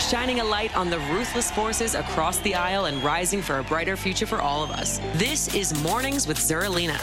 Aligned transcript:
shining 0.00 0.40
a 0.40 0.44
light 0.44 0.76
on 0.76 0.90
the 0.90 0.98
ruthless 1.10 1.50
forces 1.50 1.94
across 1.94 2.38
the 2.38 2.54
aisle 2.54 2.86
and 2.86 3.02
rising 3.02 3.42
for 3.42 3.58
a 3.58 3.64
brighter 3.64 3.96
future 3.96 4.26
for 4.26 4.40
all 4.40 4.62
of 4.62 4.70
us. 4.70 4.98
This 5.14 5.54
is 5.54 5.80
Mornings 5.82 6.26
with 6.26 6.38
Zerlina. 6.38 6.98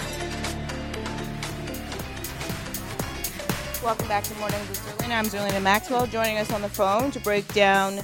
Welcome 3.83 4.07
back 4.07 4.23
to 4.25 4.35
Mornings 4.35 4.67
with 4.69 4.79
Zerlina. 4.79 5.17
I'm 5.17 5.25
Zerlina 5.25 5.61
Maxwell. 5.61 6.05
Joining 6.07 6.37
us 6.37 6.51
on 6.51 6.61
the 6.61 6.69
phone 6.69 7.11
to 7.11 7.19
break 7.19 7.47
down 7.53 7.99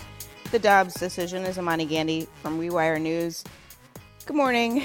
the 0.51 0.59
Dobbs 0.59 0.93
decision 0.93 1.43
is 1.43 1.57
Imani 1.57 1.85
Gandhi 1.85 2.27
from 2.41 2.59
Rewire 2.59 3.01
News. 3.01 3.43
Good 4.25 4.37
morning. 4.37 4.83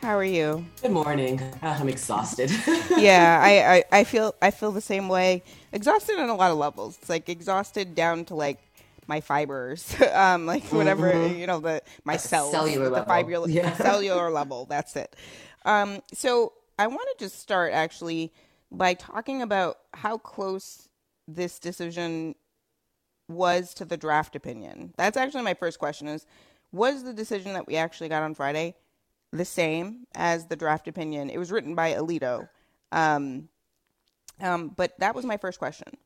How 0.00 0.16
are 0.16 0.24
you? 0.24 0.64
Good 0.80 0.90
morning. 0.90 1.40
Uh, 1.62 1.76
I'm 1.78 1.88
exhausted. 1.88 2.50
yeah, 2.96 3.40
I, 3.40 3.74
I, 3.92 4.00
I 4.00 4.04
feel 4.04 4.34
I 4.42 4.50
feel 4.50 4.72
the 4.72 4.80
same 4.80 5.08
way. 5.08 5.44
Exhausted 5.70 6.18
on 6.18 6.28
a 6.28 6.34
lot 6.34 6.50
of 6.50 6.58
levels. 6.58 6.98
It's 6.98 7.08
like 7.08 7.28
exhausted 7.28 7.94
down 7.94 8.24
to 8.24 8.34
like 8.34 8.58
my 9.06 9.20
fibers, 9.20 9.94
um, 10.12 10.46
like 10.46 10.64
whatever 10.64 11.12
mm-hmm. 11.12 11.38
you 11.38 11.46
know, 11.46 11.60
the 11.60 11.82
my 12.04 12.16
cells, 12.16 12.52
cellular 12.52 12.90
the 12.90 13.04
fibril- 13.04 13.52
yeah. 13.52 13.72
cellular 13.76 14.30
level. 14.30 14.66
That's 14.66 14.96
it. 14.96 15.14
Um, 15.64 16.00
so 16.12 16.52
I 16.78 16.86
want 16.86 17.08
to 17.16 17.24
just 17.24 17.38
start 17.38 17.72
actually 17.72 18.32
by 18.70 18.94
talking 18.94 19.42
about 19.42 19.78
how 19.94 20.18
close 20.18 20.88
this 21.28 21.58
decision 21.58 22.34
was 23.28 23.74
to 23.74 23.84
the 23.84 23.96
draft 23.96 24.36
opinion. 24.36 24.94
That's 24.96 25.16
actually 25.16 25.42
my 25.42 25.54
first 25.54 25.78
question: 25.78 26.08
is 26.08 26.26
was 26.72 27.04
the 27.04 27.12
decision 27.12 27.52
that 27.54 27.66
we 27.66 27.76
actually 27.76 28.08
got 28.08 28.22
on 28.22 28.34
Friday 28.34 28.74
the 29.32 29.44
same 29.44 30.06
as 30.14 30.46
the 30.46 30.56
draft 30.56 30.88
opinion? 30.88 31.30
It 31.30 31.38
was 31.38 31.50
written 31.50 31.74
by 31.74 31.94
Alito. 31.94 32.48
Um, 32.90 33.48
um, 34.40 34.68
but 34.76 34.98
that 34.98 35.14
was 35.14 35.24
my 35.24 35.36
first 35.36 35.58
question. 35.58 35.96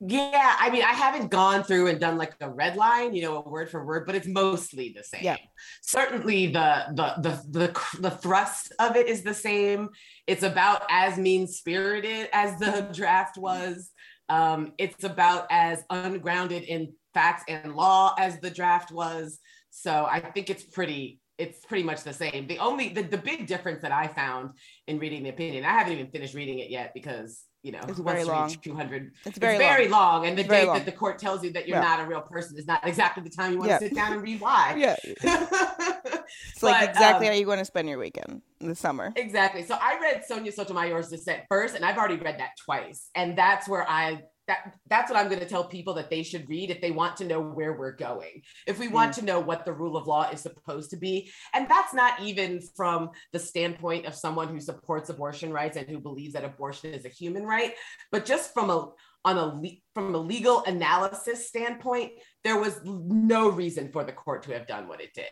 Yeah, 0.00 0.56
I 0.58 0.68
mean, 0.68 0.82
I 0.82 0.92
haven't 0.92 1.30
gone 1.30 1.62
through 1.62 1.86
and 1.86 1.98
done 1.98 2.18
like 2.18 2.34
a 2.42 2.50
red 2.50 2.76
line, 2.76 3.14
you 3.14 3.22
know, 3.22 3.42
a 3.42 3.48
word 3.48 3.70
for 3.70 3.84
word, 3.84 4.04
but 4.04 4.14
it's 4.14 4.26
mostly 4.26 4.92
the 4.94 5.02
same. 5.02 5.24
Yeah. 5.24 5.36
Certainly, 5.80 6.48
the 6.48 6.84
the 6.92 7.14
the 7.22 7.42
the 7.58 8.00
the 8.00 8.10
thrust 8.10 8.74
of 8.78 8.96
it 8.96 9.08
is 9.08 9.22
the 9.22 9.32
same. 9.32 9.88
It's 10.26 10.42
about 10.42 10.82
as 10.90 11.16
mean 11.16 11.46
spirited 11.46 12.28
as 12.34 12.58
the 12.58 12.90
draft 12.92 13.38
was. 13.38 13.90
Um, 14.28 14.72
it's 14.76 15.04
about 15.04 15.46
as 15.50 15.82
ungrounded 15.88 16.64
in 16.64 16.92
facts 17.14 17.44
and 17.48 17.74
law 17.74 18.14
as 18.18 18.38
the 18.40 18.50
draft 18.50 18.92
was. 18.92 19.38
So 19.70 20.06
I 20.10 20.20
think 20.20 20.50
it's 20.50 20.64
pretty 20.64 21.20
it's 21.38 21.64
pretty 21.64 21.84
much 21.84 22.02
the 22.02 22.12
same. 22.12 22.46
The 22.46 22.58
only 22.58 22.88
the, 22.90 23.02
the 23.02 23.18
big 23.18 23.46
difference 23.46 23.82
that 23.82 23.92
I 23.92 24.08
found 24.08 24.50
in 24.86 24.98
reading 24.98 25.22
the 25.22 25.30
opinion, 25.30 25.64
I 25.64 25.70
haven't 25.70 25.92
even 25.92 26.10
finished 26.10 26.34
reading 26.34 26.58
it 26.58 26.70
yet 26.70 26.92
because 26.94 27.44
you 27.66 27.72
know, 27.72 27.80
it's 27.88 27.98
very 27.98 28.22
long. 28.22 28.48
200. 28.48 29.10
It's 29.24 29.38
very, 29.38 29.54
it's 29.54 29.60
very 29.60 29.88
long. 29.88 30.18
long. 30.20 30.26
And 30.26 30.38
the 30.38 30.42
it's 30.42 30.48
date 30.48 30.66
that 30.66 30.84
the 30.84 30.92
court 30.92 31.18
tells 31.18 31.42
you 31.42 31.50
that 31.54 31.66
you're 31.66 31.78
yeah. 31.78 31.82
not 31.82 31.98
a 31.98 32.06
real 32.06 32.20
person 32.20 32.56
is 32.56 32.64
not 32.64 32.86
exactly 32.86 33.24
the 33.24 33.28
time 33.28 33.50
you 33.50 33.58
want 33.58 33.70
yeah. 33.70 33.78
to 33.78 33.88
sit 33.88 33.94
down 33.96 34.12
and 34.12 34.22
read 34.22 34.40
why. 34.40 34.74
Yeah. 34.76 34.94
it's 35.02 36.62
like 36.62 36.88
exactly 36.88 37.26
um, 37.26 37.32
how 37.32 37.38
you 37.38 37.46
want 37.48 37.58
to 37.58 37.64
spend 37.64 37.88
your 37.88 37.98
weekend 37.98 38.42
in 38.60 38.68
the 38.68 38.76
summer. 38.76 39.12
Exactly. 39.16 39.64
So 39.64 39.76
I 39.80 39.98
read 40.00 40.24
Sonia 40.24 40.52
Sotomayor's 40.52 41.08
dissent 41.08 41.42
first, 41.48 41.74
and 41.74 41.84
I've 41.84 41.98
already 41.98 42.16
read 42.16 42.38
that 42.38 42.50
twice. 42.64 43.10
And 43.16 43.36
that's 43.36 43.68
where 43.68 43.88
I 43.90 44.22
that 44.48 44.74
that's 44.88 45.10
what 45.10 45.18
I'm 45.18 45.28
going 45.28 45.40
to 45.40 45.48
tell 45.48 45.64
people 45.64 45.94
that 45.94 46.10
they 46.10 46.22
should 46.22 46.48
read 46.48 46.70
if 46.70 46.80
they 46.80 46.90
want 46.90 47.16
to 47.16 47.24
know 47.24 47.40
where 47.40 47.72
we're 47.72 47.96
going. 47.96 48.42
If 48.66 48.78
we 48.78 48.88
want 48.88 49.12
mm. 49.12 49.16
to 49.16 49.24
know 49.24 49.40
what 49.40 49.64
the 49.64 49.72
rule 49.72 49.96
of 49.96 50.06
law 50.06 50.30
is 50.30 50.40
supposed 50.40 50.90
to 50.90 50.96
be, 50.96 51.30
and 51.54 51.68
that's 51.68 51.92
not 51.92 52.20
even 52.20 52.60
from 52.76 53.10
the 53.32 53.38
standpoint 53.38 54.06
of 54.06 54.14
someone 54.14 54.48
who 54.48 54.60
supports 54.60 55.10
abortion 55.10 55.52
rights 55.52 55.76
and 55.76 55.88
who 55.88 55.98
believes 55.98 56.34
that 56.34 56.44
abortion 56.44 56.94
is 56.94 57.04
a 57.04 57.10
human 57.10 57.44
right, 57.44 57.74
but 58.12 58.24
just 58.24 58.54
from 58.54 58.70
a 58.70 58.90
on 59.24 59.38
a 59.38 59.60
from 59.92 60.14
a 60.14 60.18
legal 60.18 60.62
analysis 60.64 61.48
standpoint, 61.48 62.12
there 62.44 62.58
was 62.60 62.80
no 62.84 63.48
reason 63.48 63.90
for 63.90 64.04
the 64.04 64.12
court 64.12 64.44
to 64.44 64.52
have 64.52 64.68
done 64.68 64.86
what 64.86 65.00
it 65.00 65.12
did. 65.14 65.26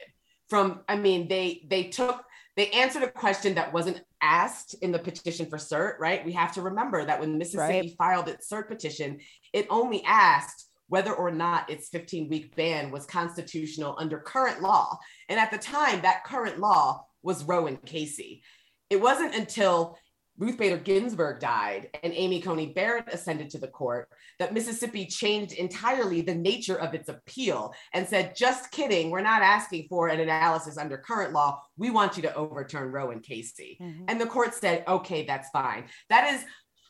From 0.51 0.81
I 0.89 0.97
mean, 0.97 1.29
they 1.29 1.65
they 1.71 1.85
took 1.85 2.25
they 2.57 2.71
answered 2.71 3.03
a 3.03 3.11
question 3.11 3.55
that 3.55 3.73
wasn't 3.73 4.03
asked 4.23 4.75
in 4.83 4.93
the 4.93 4.99
petition 4.99 5.47
for 5.47 5.59
cert, 5.59 5.99
right? 5.99 6.25
We 6.25 6.33
have 6.33 6.53
to 6.55 6.63
remember 6.63 7.05
that 7.05 7.21
when 7.21 7.39
Mississippi 7.39 7.81
right. 7.81 7.97
filed 7.99 8.29
its 8.29 8.49
cert 8.49 8.69
petition, 8.69 9.19
it 9.53 9.67
only 9.71 10.05
asked 10.05 10.69
whether 10.89 11.13
or 11.13 11.31
not 11.31 11.71
its 11.71 11.89
15 11.89 12.29
week 12.29 12.55
ban 12.55 12.91
was 12.91 13.07
constitutional 13.07 13.97
under 13.99 14.19
current 14.19 14.63
law. 14.63 14.99
And 15.29 15.41
at 15.41 15.51
the 15.51 15.59
time, 15.59 16.03
that 16.03 16.25
current 16.25 16.59
law 16.59 17.07
was 17.23 17.45
Roe 17.45 17.67
and 17.67 17.83
Casey. 17.85 18.43
It 18.91 19.01
wasn't 19.01 19.35
until 19.35 19.99
Ruth 20.37 20.59
Bader 20.59 20.79
Ginsburg 20.79 21.39
died 21.39 21.91
and 22.03 22.13
Amy 22.13 22.41
Coney 22.41 22.67
Barrett 22.67 23.13
ascended 23.13 23.51
to 23.51 23.59
the 23.59 23.69
court, 23.69 24.09
that 24.39 24.53
Mississippi 24.53 25.07
changed 25.07 25.53
entirely 25.53 26.21
the 26.23 26.35
nature 26.35 26.77
of 26.77 26.93
its 26.93 27.09
appeal 27.09 27.73
and 27.93 28.07
said, 28.07 28.35
just 28.35 28.73
kidding, 28.73 29.11
we're 29.11 29.21
not 29.21 29.43
asking 29.43 29.87
for 29.89 30.09
an 30.09 30.21
analysis 30.21 30.77
under 30.77 30.99
current 30.99 31.33
law. 31.33 31.63
We 31.77 31.91
want 31.91 32.17
you 32.17 32.23
to 32.25 32.35
overturn 32.35 32.91
Roe 32.91 33.13
and 33.13 33.23
Casey. 33.23 33.79
Mm-hmm. 33.81 34.05
And 34.09 34.21
the 34.21 34.27
court 34.27 34.55
said, 34.55 34.83
okay, 34.89 35.25
that's 35.25 35.51
fine. 35.51 35.85
That 36.11 36.35
is 36.35 36.45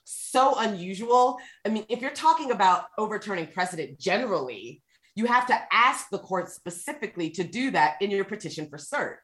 so 0.05 0.59
unusual. 0.59 1.39
I 1.67 1.69
mean, 1.69 1.85
if 1.89 2.01
you're 2.01 2.13
talking 2.13 2.51
about 2.51 2.87
overturning 2.99 3.49
precedent 3.49 3.99
generally, 3.99 4.83
you 5.15 5.27
have 5.27 5.47
to 5.47 5.59
ask 5.71 6.09
the 6.11 6.19
court 6.19 6.51
specifically 6.51 7.31
to 7.31 7.45
do 7.45 7.71
that 7.71 7.97
in 8.01 8.11
your 8.11 8.25
petition 8.25 8.69
for 8.69 8.79
cert 8.79 9.17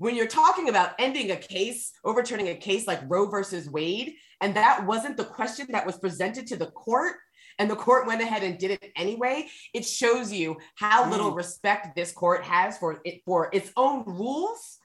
when 0.00 0.16
you're 0.16 0.26
talking 0.26 0.70
about 0.70 0.94
ending 0.98 1.30
a 1.30 1.36
case, 1.36 1.92
overturning 2.06 2.48
a 2.48 2.54
case 2.54 2.86
like 2.86 3.02
Roe 3.06 3.28
versus 3.28 3.68
Wade, 3.68 4.14
and 4.40 4.56
that 4.56 4.86
wasn't 4.86 5.18
the 5.18 5.26
question 5.26 5.66
that 5.72 5.84
was 5.84 5.98
presented 5.98 6.46
to 6.46 6.56
the 6.56 6.70
court, 6.70 7.16
and 7.58 7.70
the 7.70 7.76
court 7.76 8.06
went 8.06 8.22
ahead 8.22 8.42
and 8.42 8.56
did 8.56 8.70
it 8.70 8.92
anyway, 8.96 9.46
it 9.74 9.84
shows 9.84 10.32
you 10.32 10.56
how 10.76 11.10
little 11.10 11.32
mm. 11.32 11.36
respect 11.36 11.94
this 11.94 12.12
court 12.12 12.42
has 12.44 12.78
for 12.78 13.02
it 13.04 13.20
for 13.26 13.50
its 13.52 13.72
own 13.76 14.02
rules 14.06 14.78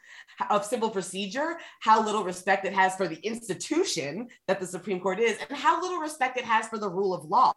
of 0.50 0.66
civil 0.66 0.90
procedure, 0.90 1.58
how 1.80 2.04
little 2.04 2.24
respect 2.24 2.66
it 2.66 2.74
has 2.74 2.96
for 2.96 3.08
the 3.08 3.20
institution 3.26 4.28
that 4.48 4.60
the 4.60 4.68
Supreme 4.68 5.00
Court 5.00 5.20
is, 5.20 5.38
and 5.50 5.58
how 5.58 5.82
little 5.82 6.00
respect 6.00 6.38
it 6.38 6.46
has 6.46 6.68
for 6.68 6.78
the 6.78 6.90
rule 6.90 7.14
of 7.14 7.26
law. 7.26 7.54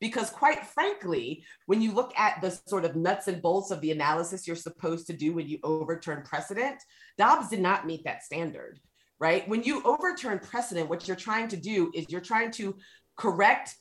Because, 0.00 0.30
quite 0.30 0.66
frankly, 0.66 1.44
when 1.66 1.80
you 1.80 1.92
look 1.92 2.12
at 2.18 2.40
the 2.40 2.58
sort 2.66 2.84
of 2.84 2.96
nuts 2.96 3.28
and 3.28 3.42
bolts 3.42 3.70
of 3.70 3.80
the 3.80 3.92
analysis 3.92 4.46
you're 4.46 4.56
supposed 4.56 5.06
to 5.08 5.12
do 5.12 5.32
when 5.32 5.48
you 5.48 5.58
overturn 5.62 6.22
precedent, 6.22 6.82
Dobbs 7.18 7.48
did 7.48 7.60
not 7.60 7.86
meet 7.86 8.04
that 8.04 8.24
standard, 8.24 8.80
right? 9.18 9.48
When 9.48 9.62
you 9.62 9.82
overturn 9.84 10.38
precedent, 10.38 10.88
what 10.88 11.06
you're 11.06 11.16
trying 11.16 11.48
to 11.48 11.56
do 11.56 11.90
is 11.94 12.06
you're 12.08 12.20
trying 12.20 12.50
to 12.52 12.76
correct 13.16 13.76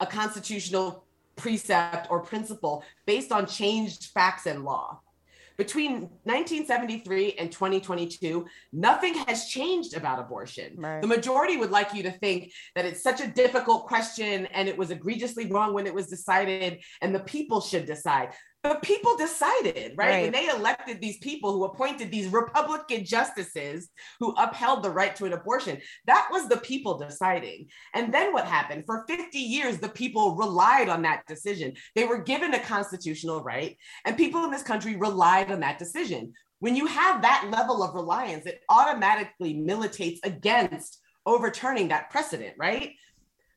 a 0.00 0.06
constitutional 0.06 1.04
precept 1.36 2.06
or 2.10 2.20
principle 2.20 2.84
based 3.06 3.32
on 3.32 3.46
changed 3.46 4.06
facts 4.12 4.46
and 4.46 4.64
law 4.64 5.00
between 5.60 6.08
1973 6.24 7.34
and 7.34 7.52
2022, 7.52 8.46
nothing 8.72 9.12
has 9.28 9.44
changed 9.44 9.94
about 9.94 10.18
abortion. 10.18 10.72
Right. 10.78 11.02
The 11.02 11.06
majority 11.06 11.58
would 11.58 11.70
like 11.70 11.92
you 11.92 12.02
to 12.04 12.12
think 12.12 12.50
that 12.74 12.86
it's 12.86 13.02
such 13.02 13.20
a 13.20 13.26
difficult 13.26 13.86
question 13.86 14.46
and 14.54 14.70
it 14.70 14.78
was 14.78 14.90
egregiously 14.90 15.48
wrong 15.48 15.74
when 15.74 15.86
it 15.86 15.92
was 15.92 16.06
decided, 16.06 16.82
and 17.02 17.14
the 17.14 17.20
people 17.20 17.60
should 17.60 17.84
decide 17.84 18.30
the 18.62 18.74
people 18.82 19.16
decided, 19.16 19.94
right? 19.96 20.08
right? 20.08 20.22
When 20.22 20.32
they 20.32 20.48
elected 20.48 21.00
these 21.00 21.16
people 21.18 21.52
who 21.52 21.64
appointed 21.64 22.10
these 22.10 22.28
Republican 22.28 23.04
justices 23.04 23.88
who 24.18 24.34
upheld 24.36 24.82
the 24.82 24.90
right 24.90 25.16
to 25.16 25.24
an 25.24 25.32
abortion, 25.32 25.80
that 26.06 26.28
was 26.30 26.46
the 26.48 26.58
people 26.58 26.98
deciding. 26.98 27.68
And 27.94 28.12
then 28.12 28.34
what 28.34 28.44
happened? 28.44 28.84
For 28.84 29.04
50 29.08 29.38
years, 29.38 29.78
the 29.78 29.88
people 29.88 30.36
relied 30.36 30.90
on 30.90 31.02
that 31.02 31.26
decision. 31.26 31.72
They 31.94 32.04
were 32.04 32.18
given 32.18 32.52
a 32.52 32.60
constitutional 32.60 33.42
right, 33.42 33.76
and 34.04 34.16
people 34.16 34.44
in 34.44 34.50
this 34.50 34.62
country 34.62 34.96
relied 34.96 35.50
on 35.50 35.60
that 35.60 35.78
decision. 35.78 36.34
When 36.58 36.76
you 36.76 36.84
have 36.84 37.22
that 37.22 37.48
level 37.50 37.82
of 37.82 37.94
reliance, 37.94 38.44
it 38.44 38.60
automatically 38.68 39.54
militates 39.54 40.20
against 40.22 41.00
overturning 41.24 41.88
that 41.88 42.10
precedent, 42.10 42.54
right? 42.58 42.92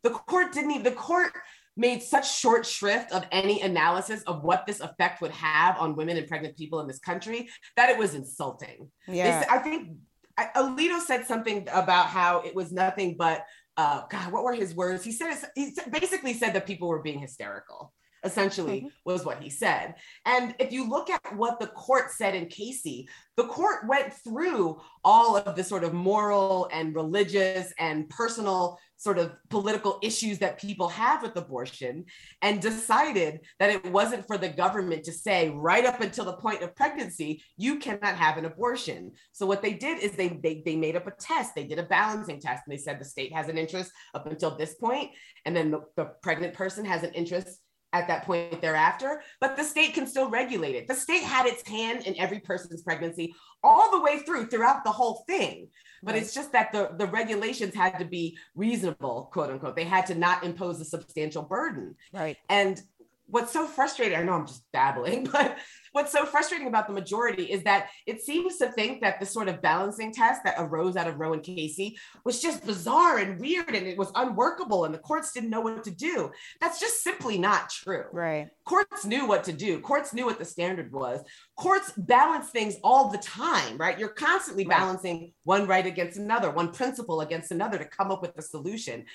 The 0.03 0.11
court 0.11 0.53
didn't 0.53 0.71
even, 0.71 0.83
the 0.83 0.91
court 0.91 1.33
made 1.75 2.03
such 2.03 2.31
short 2.31 2.65
shrift 2.65 3.11
of 3.11 3.25
any 3.31 3.61
analysis 3.61 4.21
of 4.23 4.43
what 4.43 4.65
this 4.67 4.79
effect 4.79 5.21
would 5.21 5.31
have 5.31 5.77
on 5.79 5.95
women 5.95 6.17
and 6.17 6.27
pregnant 6.27 6.55
people 6.57 6.79
in 6.79 6.87
this 6.87 6.99
country 6.99 7.49
that 7.75 7.89
it 7.89 7.97
was 7.97 8.13
insulting. 8.13 8.89
Yeah. 9.07 9.41
They, 9.41 9.47
I 9.47 9.57
think 9.59 9.89
I, 10.37 10.49
Alito 10.55 10.99
said 10.99 11.25
something 11.25 11.67
about 11.71 12.07
how 12.07 12.41
it 12.41 12.55
was 12.55 12.71
nothing 12.71 13.15
but 13.17 13.45
uh, 13.75 14.03
God, 14.09 14.31
what 14.31 14.43
were 14.43 14.53
his 14.53 14.75
words? 14.75 15.03
He 15.03 15.11
said 15.11 15.35
he 15.55 15.71
basically 15.91 16.33
said 16.33 16.53
that 16.53 16.67
people 16.67 16.87
were 16.87 17.01
being 17.01 17.19
hysterical 17.19 17.91
essentially 18.23 18.77
mm-hmm. 18.77 18.87
was 19.05 19.25
what 19.25 19.41
he 19.41 19.49
said. 19.49 19.95
And 20.25 20.55
if 20.59 20.71
you 20.71 20.87
look 20.87 21.09
at 21.09 21.35
what 21.35 21.59
the 21.59 21.67
court 21.67 22.11
said 22.11 22.35
in 22.35 22.47
Casey, 22.47 23.07
the 23.35 23.45
court 23.45 23.87
went 23.87 24.13
through 24.13 24.81
all 25.03 25.35
of 25.35 25.55
the 25.55 25.63
sort 25.63 25.83
of 25.83 25.93
moral 25.93 26.69
and 26.71 26.95
religious 26.95 27.73
and 27.79 28.09
personal 28.09 28.79
sort 29.03 29.19
of 29.19 29.33
political 29.49 29.99
issues 30.01 30.39
that 30.39 30.59
people 30.59 30.87
have 30.87 31.21
with 31.21 31.35
abortion 31.35 32.05
and 32.41 32.61
decided 32.61 33.41
that 33.59 33.69
it 33.69 33.85
wasn't 33.91 34.25
for 34.25 34.37
the 34.37 34.47
government 34.47 35.03
to 35.03 35.11
say 35.11 35.49
right 35.49 35.85
up 35.85 35.99
until 35.99 36.23
the 36.23 36.33
point 36.33 36.61
of 36.61 36.73
pregnancy 36.73 37.43
you 37.57 37.79
cannot 37.79 38.15
have 38.15 38.37
an 38.37 38.45
abortion. 38.45 39.11
So 39.33 39.45
what 39.45 39.61
they 39.61 39.73
did 39.73 40.01
is 40.01 40.13
they 40.13 40.29
they, 40.41 40.63
they 40.65 40.77
made 40.77 40.95
up 40.95 41.05
a 41.05 41.11
test. 41.11 41.53
They 41.53 41.65
did 41.65 41.79
a 41.79 41.83
balancing 41.83 42.39
test. 42.39 42.63
And 42.65 42.73
they 42.73 42.81
said 42.81 42.99
the 42.99 43.05
state 43.05 43.33
has 43.33 43.49
an 43.49 43.57
interest 43.57 43.91
up 44.13 44.25
until 44.25 44.55
this 44.55 44.75
point. 44.75 45.11
And 45.45 45.55
then 45.55 45.69
the, 45.69 45.81
the 45.97 46.05
pregnant 46.21 46.53
person 46.53 46.85
has 46.85 47.03
an 47.03 47.13
interest 47.13 47.59
at 47.93 48.07
that 48.07 48.25
point 48.25 48.59
thereafter, 48.59 49.21
but 49.39 49.55
the 49.55 49.63
state 49.63 49.93
can 49.93 50.07
still 50.07 50.29
regulate 50.29 50.75
it. 50.75 50.87
The 50.87 50.95
state 50.95 51.23
had 51.23 51.45
its 51.45 51.67
hand 51.67 52.05
in 52.05 52.19
every 52.19 52.39
person's 52.39 52.81
pregnancy 52.81 53.33
all 53.63 53.91
the 53.91 54.01
way 54.01 54.19
through, 54.19 54.47
throughout 54.47 54.83
the 54.83 54.91
whole 54.91 55.23
thing. 55.27 55.69
But 56.01 56.15
right. 56.15 56.23
it's 56.23 56.33
just 56.33 56.51
that 56.51 56.71
the, 56.73 56.91
the 56.97 57.07
regulations 57.07 57.73
had 57.73 57.97
to 57.99 58.05
be 58.05 58.37
reasonable, 58.55 59.29
quote 59.31 59.51
unquote. 59.51 59.75
They 59.75 59.85
had 59.85 60.05
to 60.07 60.15
not 60.15 60.43
impose 60.43 60.81
a 60.81 60.85
substantial 60.85 61.43
burden. 61.43 61.95
Right. 62.11 62.37
And 62.49 62.81
what's 63.27 63.53
so 63.53 63.65
frustrating, 63.65 64.17
I 64.17 64.23
know 64.23 64.33
I'm 64.33 64.47
just 64.47 64.63
babbling, 64.73 65.25
but 65.31 65.57
what's 65.93 66.11
so 66.11 66.25
frustrating 66.25 66.67
about 66.67 66.87
the 66.87 66.93
majority 66.93 67.43
is 67.43 67.63
that 67.63 67.89
it 68.05 68.21
seems 68.21 68.57
to 68.57 68.71
think 68.71 69.01
that 69.01 69.19
the 69.19 69.25
sort 69.25 69.47
of 69.47 69.61
balancing 69.61 70.11
test 70.11 70.43
that 70.43 70.55
arose 70.57 70.95
out 70.97 71.07
of 71.07 71.19
Roe 71.19 71.33
and 71.33 71.43
Casey 71.43 71.97
was 72.25 72.41
just 72.41 72.65
bizarre 72.65 73.19
and 73.19 73.39
weird 73.39 73.69
and 73.69 73.87
it 73.87 73.97
was 73.97 74.11
unworkable 74.15 74.85
and 74.85 74.93
the 74.93 74.99
courts 74.99 75.31
didn't 75.31 75.49
know 75.49 75.61
what 75.61 75.83
to 75.85 75.91
do. 75.91 76.31
That's 76.59 76.79
just 76.79 77.03
simply 77.03 77.37
not 77.37 77.69
true. 77.69 78.05
Right. 78.11 78.49
Courts 78.65 79.05
knew 79.05 79.27
what 79.27 79.43
to 79.45 79.53
do. 79.53 79.79
Courts 79.79 80.13
knew 80.13 80.25
what 80.25 80.39
the 80.39 80.45
standard 80.45 80.91
was. 80.91 81.21
Courts 81.55 81.91
balance 81.95 82.49
things 82.49 82.77
all 82.83 83.09
the 83.09 83.17
time, 83.19 83.77
right? 83.77 83.97
You're 83.97 84.09
constantly 84.09 84.65
balancing 84.65 85.31
one 85.43 85.67
right 85.67 85.85
against 85.85 86.17
another, 86.17 86.49
one 86.51 86.71
principle 86.71 87.21
against 87.21 87.51
another 87.51 87.77
to 87.77 87.85
come 87.85 88.11
up 88.11 88.21
with 88.21 88.37
a 88.37 88.41
solution 88.41 89.05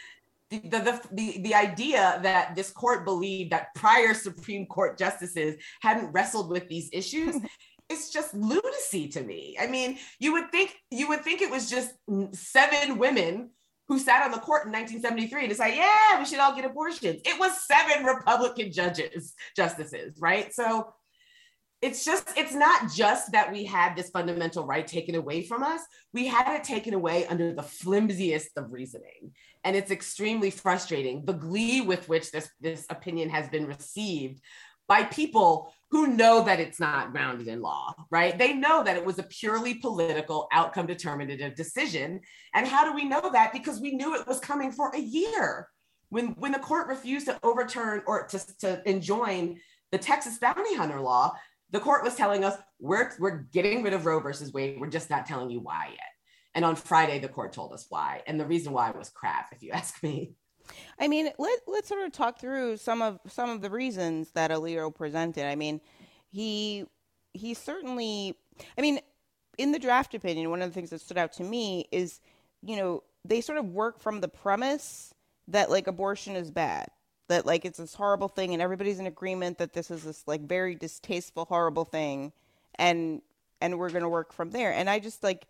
the, 0.51 0.61
the, 0.61 1.01
the, 1.13 1.41
the 1.43 1.55
idea 1.55 2.21
that 2.23 2.55
this 2.57 2.71
court 2.71 3.05
believed 3.05 3.53
that 3.53 3.75
prior 3.75 4.15
Supreme 4.15 4.67
Court 4.67 4.99
justices 4.99 5.57
hadn't 5.83 6.13
wrestled 6.13 6.51
with 6.51 6.69
these 6.69 6.89
issues 6.93 7.37
it's 7.89 8.11
just 8.11 8.35
lunacy 8.35 9.09
to 9.09 9.23
me. 9.23 9.57
I 9.59 9.67
mean, 9.67 9.99
you 10.19 10.33
would 10.33 10.51
think 10.51 10.77
you 10.91 11.09
would 11.09 11.23
think 11.25 11.41
it 11.41 11.51
was 11.51 11.71
just 11.71 11.95
seven 12.33 12.99
women 12.99 13.51
who 13.89 13.99
sat 13.99 14.23
on 14.23 14.31
the 14.31 14.39
court 14.39 14.67
in 14.67 14.73
1973 14.73 15.41
and 15.41 15.49
decided, 15.49 15.77
yeah, 15.77 16.19
we 16.19 16.27
should 16.27 16.39
all 16.39 16.55
get 16.55 16.67
abortions. 16.67 17.23
It 17.25 17.41
was 17.41 17.67
seven 17.67 18.05
Republican 18.05 18.71
judges, 18.71 19.35
justices, 19.57 20.19
right? 20.21 20.53
So 20.53 20.93
it's 21.81 22.05
just 22.05 22.31
it's 22.37 22.55
not 22.55 22.91
just 22.93 23.33
that 23.33 23.53
we 23.53 23.65
had 23.65 23.95
this 23.95 24.11
fundamental 24.11 24.67
right 24.67 24.87
taken 24.87 25.15
away 25.15 25.43
from 25.43 25.63
us. 25.63 25.81
We 26.13 26.27
had 26.27 26.53
it 26.57 26.65
taken 26.65 26.93
away 26.93 27.27
under 27.27 27.55
the 27.55 27.63
flimsiest 27.63 28.51
of 28.57 28.73
reasoning. 28.73 29.33
And 29.65 29.77
it's 29.77 29.91
extremely 29.91 30.51
frustrating 30.51 31.25
the 31.25 31.35
glee 31.35 31.81
with 31.81 32.09
which 32.09 32.31
this 32.33 32.51
this 32.61 32.87
opinion 32.91 33.31
has 33.31 33.49
been 33.49 33.67
received 33.67 34.41
by 34.89 35.05
people 35.05 35.73
who 35.91 36.09
know 36.09 36.43
that 36.45 36.61
it's 36.61 36.81
not 36.81 37.13
grounded 37.13 37.47
in 37.47 37.61
law 37.61 37.95
right? 38.11 38.37
They 38.39 38.55
know 38.55 38.83
that 38.83 38.97
it 38.97 39.05
was 39.05 39.19
a 39.19 39.25
purely 39.25 39.75
political 39.75 40.49
outcome 40.53 40.87
determinative 40.87 41.55
decision. 41.55 42.21
And 42.55 42.67
how 42.67 42.85
do 42.85 42.95
we 42.95 43.05
know 43.05 43.31
that? 43.33 43.53
Because 43.53 43.81
we 43.81 43.95
knew 43.95 44.15
it 44.15 44.27
was 44.27 44.41
coming 44.41 44.73
for 44.73 44.91
a 44.95 45.01
year. 45.01 45.69
When 46.09 46.29
when 46.39 46.53
the 46.53 46.59
court 46.59 46.89
refused 46.89 47.27
to 47.27 47.39
overturn 47.43 48.03
or 48.07 48.27
to, 48.29 48.41
to 48.61 48.89
enjoin 48.89 49.61
the 49.93 49.99
Texas 49.99 50.39
bounty 50.39 50.75
hunter 50.75 51.01
law, 51.01 51.35
the 51.71 51.81
court 51.81 52.03
was 52.03 52.15
telling 52.15 52.45
us 52.45 52.57
we're 52.79 53.13
we're 53.19 53.39
getting 53.53 53.83
rid 53.83 53.93
of 53.93 54.07
Roe 54.07 54.21
versus 54.21 54.53
Wade. 54.53 54.79
We're 54.81 54.89
just 54.89 55.11
not 55.11 55.27
telling 55.27 55.51
you 55.51 55.61
why 55.61 55.89
yet. 55.91 56.01
And 56.55 56.65
on 56.65 56.77
Friday, 56.77 57.19
the 57.19 57.29
court 57.29 57.53
told 57.53 57.73
us 57.73 57.87
why, 57.89 58.23
and 58.27 58.41
the 58.41 58.47
reason 58.47 58.73
why 58.73 58.91
was 58.91 59.11
crap, 59.11 59.53
if 59.53 59.63
you 59.63 59.71
ask 59.73 60.03
me. 60.03 60.33
I 60.99 61.09
mean, 61.09 61.31
let 61.39 61.61
let's 61.67 61.89
sort 61.89 62.05
of 62.05 62.13
talk 62.13 62.41
through 62.41 62.77
some 62.77 63.03
of 63.03 63.19
some 63.27 63.51
of 63.51 63.63
the 63.63 63.71
reasons 63.71 64.31
that 64.33 64.51
Alito 64.51 64.95
presented. 64.95 65.45
I 65.45 65.55
mean, 65.55 65.81
he 66.31 66.85
he 67.33 67.55
certainly. 67.55 68.35
I 68.77 68.81
mean, 68.81 69.01
in 69.57 69.73
the 69.73 69.79
draft 69.79 70.15
opinion, 70.15 70.51
one 70.51 70.63
of 70.63 70.69
the 70.69 70.75
things 70.75 70.91
that 70.91 71.01
stood 71.01 71.19
out 71.19 71.33
to 71.35 71.45
me 71.45 71.87
is, 71.93 72.21
you 72.63 72.77
know, 72.77 73.03
they 73.25 73.41
sort 73.41 73.59
of 73.59 73.67
work 73.67 74.01
from 74.01 74.21
the 74.21 74.29
premise 74.29 75.15
that 75.49 75.71
like 75.71 75.87
abortion 75.87 76.37
is 76.37 76.51
bad 76.51 76.89
that 77.29 77.47
like 77.47 77.65
it's 77.65 77.79
this 77.79 77.95
horrible 77.95 78.29
thing 78.29 78.53
and 78.53 78.61
everybody's 78.61 78.99
in 78.99 79.07
agreement 79.07 79.59
that 79.59 79.73
this 79.73 79.91
is 79.91 80.05
this 80.05 80.25
like 80.27 80.43
very 80.43 80.75
distasteful 80.75 81.45
horrible 81.45 81.85
thing 81.85 82.33
and 82.75 83.23
and 83.61 83.79
we're 83.79 83.91
going 83.91 84.03
to 84.03 84.09
work 84.09 84.33
from 84.33 84.51
there. 84.51 84.73
And 84.73 84.91
i 84.91 84.99
just 84.99 85.23
like 85.23 85.47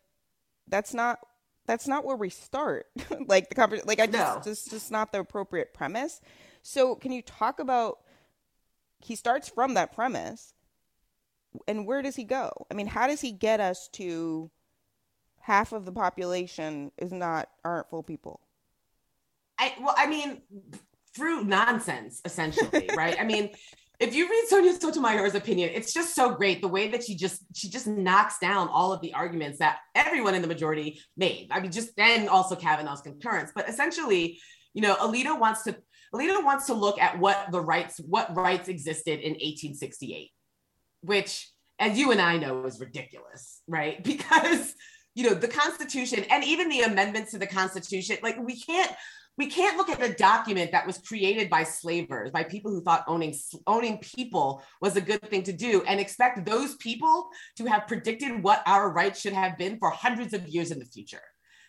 that's 0.66 0.92
not 0.92 1.20
that's 1.66 1.86
not 1.86 2.04
where 2.04 2.16
we 2.16 2.30
start. 2.30 2.86
Like 3.26 3.48
the 3.48 3.54
conversation 3.54 3.88
like 3.88 4.00
i 4.00 4.06
just 4.06 4.36
no. 4.36 4.40
just 4.42 4.70
just 4.70 4.90
not 4.90 5.12
the 5.12 5.20
appropriate 5.20 5.72
premise. 5.72 6.20
So 6.62 6.94
can 6.94 7.12
you 7.12 7.22
talk 7.22 7.60
about 7.60 8.00
he 9.00 9.14
starts 9.14 9.48
from 9.48 9.75
that 9.75 9.94
premise 9.94 10.54
and 11.66 11.86
where 11.86 12.02
does 12.02 12.16
he 12.16 12.25
go? 12.25 12.66
I 12.70 12.75
mean 12.75 12.88
how 12.88 13.06
does 13.06 13.20
he 13.20 13.32
get 13.32 13.60
us 13.60 13.88
to 13.92 14.50
half 15.40 15.72
of 15.72 15.84
the 15.84 15.92
population 15.92 16.90
is 16.98 17.12
not 17.12 17.48
aren't 17.64 17.88
full 17.88 18.02
people? 18.02 18.40
I 19.58 19.75
well, 19.80 19.94
I 19.96 20.06
mean, 20.06 20.42
through 21.14 21.44
nonsense, 21.44 22.20
essentially, 22.25 22.88
right? 22.96 23.16
I 23.19 23.25
mean, 23.25 23.50
if 24.00 24.14
you 24.14 24.28
read 24.28 24.44
Sonia 24.46 24.72
Sotomayor's 24.75 25.34
opinion, 25.34 25.70
it's 25.75 25.93
just 25.93 26.14
so 26.14 26.31
great 26.31 26.60
the 26.60 26.69
way 26.69 26.88
that 26.88 27.02
she 27.02 27.16
just 27.16 27.43
she 27.55 27.69
just 27.69 27.87
knocks 27.87 28.38
down 28.38 28.69
all 28.69 28.93
of 28.93 29.00
the 29.00 29.12
arguments 29.12 29.58
that 29.58 29.78
everyone 29.94 30.34
in 30.34 30.43
the 30.43 30.49
majority 30.49 31.00
made. 31.16 31.49
I 31.50 31.60
mean, 31.60 31.72
just 31.72 31.96
then 31.96 32.28
also 32.28 32.55
Kavanaugh's 32.55 33.00
concurrence, 33.00 33.50
but 33.55 33.69
essentially, 33.69 34.38
you 34.72 34.82
know, 34.82 34.94
Alito 34.96 35.38
wants 35.38 35.64
to 35.64 35.76
Alito 36.14 36.44
wants 36.44 36.66
to 36.66 36.75
look 36.75 37.00
at 37.00 37.19
what 37.19 37.50
the 37.50 37.61
rights 37.61 37.99
what 37.99 38.34
rights 38.37 38.69
existed 38.69 39.20
in 39.20 39.32
1868, 39.32 40.31
which, 41.02 41.50
as 41.81 41.99
you 41.99 42.12
and 42.12 42.20
I 42.20 42.38
know, 42.38 42.64
is 42.66 42.78
ridiculous, 42.78 43.62
right? 43.66 44.02
Because 44.04 44.75
you 45.16 45.25
know 45.25 45.34
the 45.34 45.49
Constitution 45.49 46.25
and 46.31 46.44
even 46.44 46.69
the 46.69 46.82
amendments 46.82 47.32
to 47.32 47.38
the 47.38 47.46
Constitution, 47.49 48.18
like 48.23 48.38
we 48.38 48.61
can't 48.61 48.92
we 49.38 49.47
can't 49.47 49.76
look 49.76 49.88
at 49.88 50.02
a 50.02 50.12
document 50.12 50.73
that 50.73 50.87
was 50.87 50.99
created 50.99 51.49
by 51.49 51.62
slavers, 51.62 52.30
by 52.33 52.42
people 52.42 52.73
who 52.73 52.83
thought 52.83 53.04
owning 53.07 53.35
owning 53.66 53.99
people 53.99 54.62
was 54.83 54.97
a 54.97 55.00
good 55.00 55.23
thing 55.30 55.45
to 55.45 55.52
do, 55.52 55.83
and 55.87 56.00
expect 56.00 56.45
those 56.45 56.76
people 56.76 57.28
to 57.57 57.64
have 57.66 57.87
predicted 57.87 58.42
what 58.42 58.62
our 58.66 58.90
rights 58.90 59.21
should 59.21 59.33
have 59.33 59.57
been 59.57 59.78
for 59.78 59.90
hundreds 59.90 60.35
of 60.35 60.47
years 60.49 60.73
in 60.73 60.80
the 60.80 60.85
future. 60.85 61.23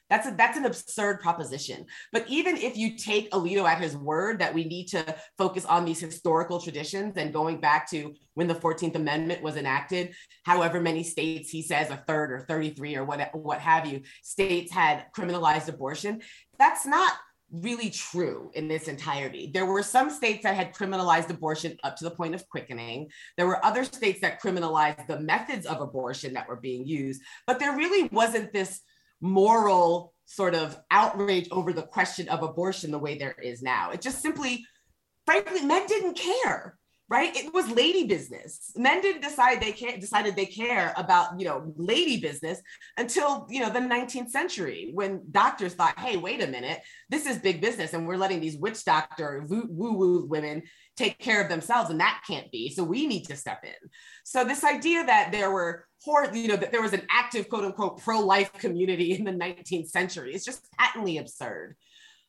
That's 0.09 0.27
a, 0.27 0.31
that's 0.31 0.57
an 0.57 0.65
absurd 0.65 1.21
proposition. 1.21 1.85
But 2.11 2.25
even 2.27 2.57
if 2.57 2.75
you 2.75 2.97
take 2.97 3.29
Alito 3.29 3.69
at 3.69 3.79
his 3.79 3.95
word 3.95 4.39
that 4.39 4.55
we 4.55 4.63
need 4.63 4.88
to 4.88 5.15
focus 5.38 5.65
on 5.65 5.85
these 5.85 5.99
historical 5.99 6.59
traditions 6.59 7.15
and 7.15 7.31
going 7.31 7.59
back 7.59 7.88
to 7.91 8.15
when 8.33 8.47
the 8.47 8.55
14th 8.55 8.95
Amendment 8.95 9.43
was 9.43 9.55
enacted, 9.55 10.15
however 10.43 10.81
many 10.81 11.03
states 11.03 11.51
he 11.51 11.61
says, 11.61 11.91
a 11.91 12.03
third 12.07 12.31
or 12.31 12.39
33 12.39 12.95
or 12.95 13.05
what, 13.05 13.35
what 13.35 13.59
have 13.59 13.85
you, 13.85 14.01
states 14.23 14.71
had 14.71 15.05
criminalized 15.15 15.69
abortion, 15.69 16.21
that's 16.57 16.88
not 16.88 17.13
really 17.51 17.89
true 17.89 18.51
in 18.53 18.67
this 18.67 18.87
entirety. 18.87 19.51
There 19.53 19.65
were 19.65 19.83
some 19.83 20.09
states 20.09 20.43
that 20.43 20.55
had 20.55 20.73
criminalized 20.73 21.29
abortion 21.29 21.77
up 21.83 21.95
to 21.97 22.03
the 22.03 22.11
point 22.11 22.35
of 22.35 22.47
quickening. 22.49 23.09
There 23.37 23.47
were 23.47 23.63
other 23.65 23.83
states 23.83 24.21
that 24.21 24.41
criminalized 24.41 25.07
the 25.07 25.19
methods 25.19 25.65
of 25.65 25.81
abortion 25.81 26.33
that 26.33 26.47
were 26.47 26.55
being 26.55 26.85
used, 26.85 27.21
but 27.47 27.59
there 27.59 27.75
really 27.75 28.07
wasn't 28.11 28.53
this 28.53 28.81
moral 29.21 30.13
sort 30.25 30.55
of 30.55 30.79
outrage 30.91 31.47
over 31.51 31.73
the 31.73 31.81
question 31.81 32.29
of 32.29 32.43
abortion 32.43 32.91
the 32.91 32.99
way 32.99 33.17
there 33.17 33.35
is 33.41 33.61
now. 33.61 33.91
It 33.91 34.01
just 34.01 34.21
simply, 34.21 34.65
frankly, 35.25 35.65
men 35.65 35.85
didn't 35.87 36.17
care 36.17 36.78
right? 37.09 37.35
It 37.35 37.51
was 37.53 37.67
lady 37.71 38.05
business. 38.05 38.71
Men 38.75 39.01
didn't 39.01 39.23
decide 39.23 39.59
they 39.59 39.71
can't 39.71 39.99
decided 39.99 40.35
they 40.35 40.45
care 40.45 40.93
about, 40.95 41.39
you 41.39 41.45
know, 41.45 41.73
lady 41.75 42.21
business 42.21 42.61
until, 42.97 43.47
you 43.49 43.61
know, 43.61 43.69
the 43.71 43.79
19th 43.79 44.29
century 44.29 44.91
when 44.93 45.23
doctors 45.31 45.73
thought, 45.73 45.97
hey, 45.97 46.17
wait 46.17 46.43
a 46.43 46.47
minute, 46.47 46.81
this 47.09 47.25
is 47.25 47.39
big 47.39 47.61
business. 47.61 47.93
And 47.93 48.07
we're 48.07 48.15
letting 48.15 48.39
these 48.39 48.57
witch 48.57 48.85
doctor 48.85 49.43
woo-woo 49.49 50.25
women 50.27 50.61
take 50.97 51.17
care 51.17 51.41
of 51.41 51.49
themselves. 51.49 51.89
And 51.89 51.99
that 51.99 52.21
can't 52.27 52.51
be. 52.51 52.69
So 52.69 52.83
we 52.83 53.07
need 53.07 53.23
to 53.25 53.35
step 53.35 53.63
in. 53.63 53.89
So 54.23 54.43
this 54.43 54.63
idea 54.63 55.03
that 55.05 55.31
there 55.31 55.51
were 55.51 55.85
you 56.33 56.47
know, 56.47 56.55
that 56.55 56.71
there 56.71 56.81
was 56.81 56.93
an 56.93 57.05
active 57.11 57.49
quote 57.49 57.65
unquote 57.65 58.01
pro-life 58.01 58.53
community 58.53 59.13
in 59.13 59.25
the 59.25 59.31
19th 59.31 59.89
century 59.89 60.33
is 60.33 60.45
just 60.45 60.65
patently 60.77 61.17
absurd. 61.17 61.75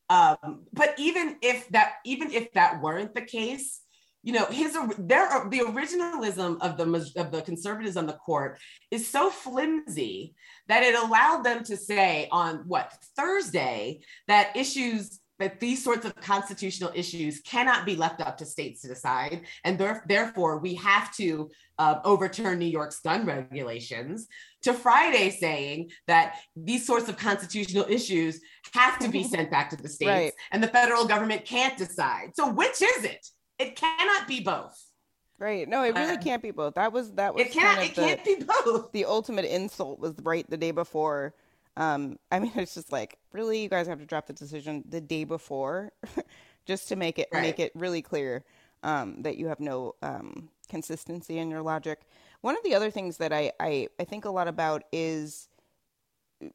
Um, 0.08 0.64
but 0.72 0.94
even 0.98 1.36
if 1.40 1.68
that, 1.68 1.94
even 2.04 2.32
if 2.32 2.52
that 2.54 2.82
weren't 2.82 3.14
the 3.14 3.22
case, 3.22 3.80
you 4.22 4.32
know 4.32 4.44
his 4.46 4.76
there 4.98 5.28
the 5.48 5.60
originalism 5.60 6.58
of 6.60 6.76
the 6.76 7.12
of 7.16 7.30
the 7.30 7.42
conservatives 7.42 7.96
on 7.96 8.06
the 8.06 8.12
court 8.12 8.58
is 8.90 9.08
so 9.08 9.30
flimsy 9.30 10.34
that 10.68 10.82
it 10.82 10.94
allowed 10.94 11.42
them 11.42 11.64
to 11.64 11.76
say 11.76 12.28
on 12.30 12.56
what 12.66 12.92
thursday 13.16 14.00
that 14.28 14.54
issues 14.56 15.20
that 15.40 15.58
these 15.58 15.82
sorts 15.82 16.04
of 16.04 16.14
constitutional 16.16 16.92
issues 16.94 17.40
cannot 17.40 17.86
be 17.86 17.96
left 17.96 18.20
up 18.20 18.36
to 18.36 18.44
states 18.44 18.82
to 18.82 18.88
decide. 18.88 19.46
And 19.64 19.78
there, 19.78 20.04
therefore 20.06 20.58
we 20.58 20.74
have 20.74 21.16
to 21.16 21.50
uh, 21.78 21.98
overturn 22.04 22.58
new 22.58 22.66
york's 22.66 23.00
gun 23.00 23.24
regulations 23.24 24.28
to 24.60 24.74
friday 24.74 25.30
saying 25.30 25.90
that 26.06 26.36
these 26.54 26.86
sorts 26.86 27.08
of 27.08 27.16
constitutional 27.16 27.86
issues 27.88 28.38
have 28.74 28.98
to 28.98 29.08
be 29.08 29.22
sent 29.34 29.50
back 29.50 29.70
to 29.70 29.76
the 29.76 29.88
states 29.88 30.10
right. 30.10 30.32
and 30.52 30.62
the 30.62 30.68
federal 30.68 31.06
government 31.06 31.42
can't 31.46 31.78
decide. 31.78 32.32
So 32.34 32.52
which 32.52 32.82
is 32.82 33.04
it 33.04 33.26
it 33.60 33.76
cannot 33.76 34.26
be 34.26 34.40
both. 34.40 34.90
Right. 35.38 35.66
No, 35.68 35.82
it 35.82 35.94
really 35.94 36.16
uh, 36.16 36.22
can't 36.22 36.42
be 36.42 36.50
both. 36.50 36.74
That 36.74 36.92
was 36.92 37.12
that 37.12 37.34
was 37.34 37.46
it 37.46 37.52
can't. 37.52 37.78
Kind 37.78 37.78
of 37.78 37.84
it 37.90 37.94
the, 37.96 38.02
can't 38.02 38.24
be 38.24 38.46
both. 38.64 38.92
The 38.92 39.04
ultimate 39.06 39.46
insult 39.46 39.98
was 39.98 40.14
right 40.22 40.48
the 40.48 40.56
day 40.56 40.70
before. 40.70 41.34
Um, 41.76 42.18
I 42.30 42.40
mean, 42.40 42.52
it's 42.56 42.74
just 42.74 42.92
like 42.92 43.18
really, 43.32 43.62
you 43.62 43.68
guys 43.68 43.86
have 43.86 44.00
to 44.00 44.06
drop 44.06 44.26
the 44.26 44.32
decision 44.32 44.84
the 44.88 45.00
day 45.00 45.24
before, 45.24 45.92
just 46.66 46.88
to 46.88 46.96
make 46.96 47.18
it 47.18 47.28
right. 47.32 47.42
make 47.42 47.58
it 47.58 47.72
really 47.74 48.02
clear 48.02 48.44
um, 48.82 49.22
that 49.22 49.36
you 49.36 49.46
have 49.46 49.60
no 49.60 49.94
um, 50.02 50.50
consistency 50.68 51.38
in 51.38 51.50
your 51.50 51.62
logic. 51.62 52.00
One 52.42 52.56
of 52.56 52.62
the 52.62 52.74
other 52.74 52.90
things 52.90 53.16
that 53.16 53.32
I 53.32 53.52
I, 53.58 53.88
I 53.98 54.04
think 54.04 54.26
a 54.26 54.30
lot 54.30 54.46
about 54.46 54.84
is 54.92 55.48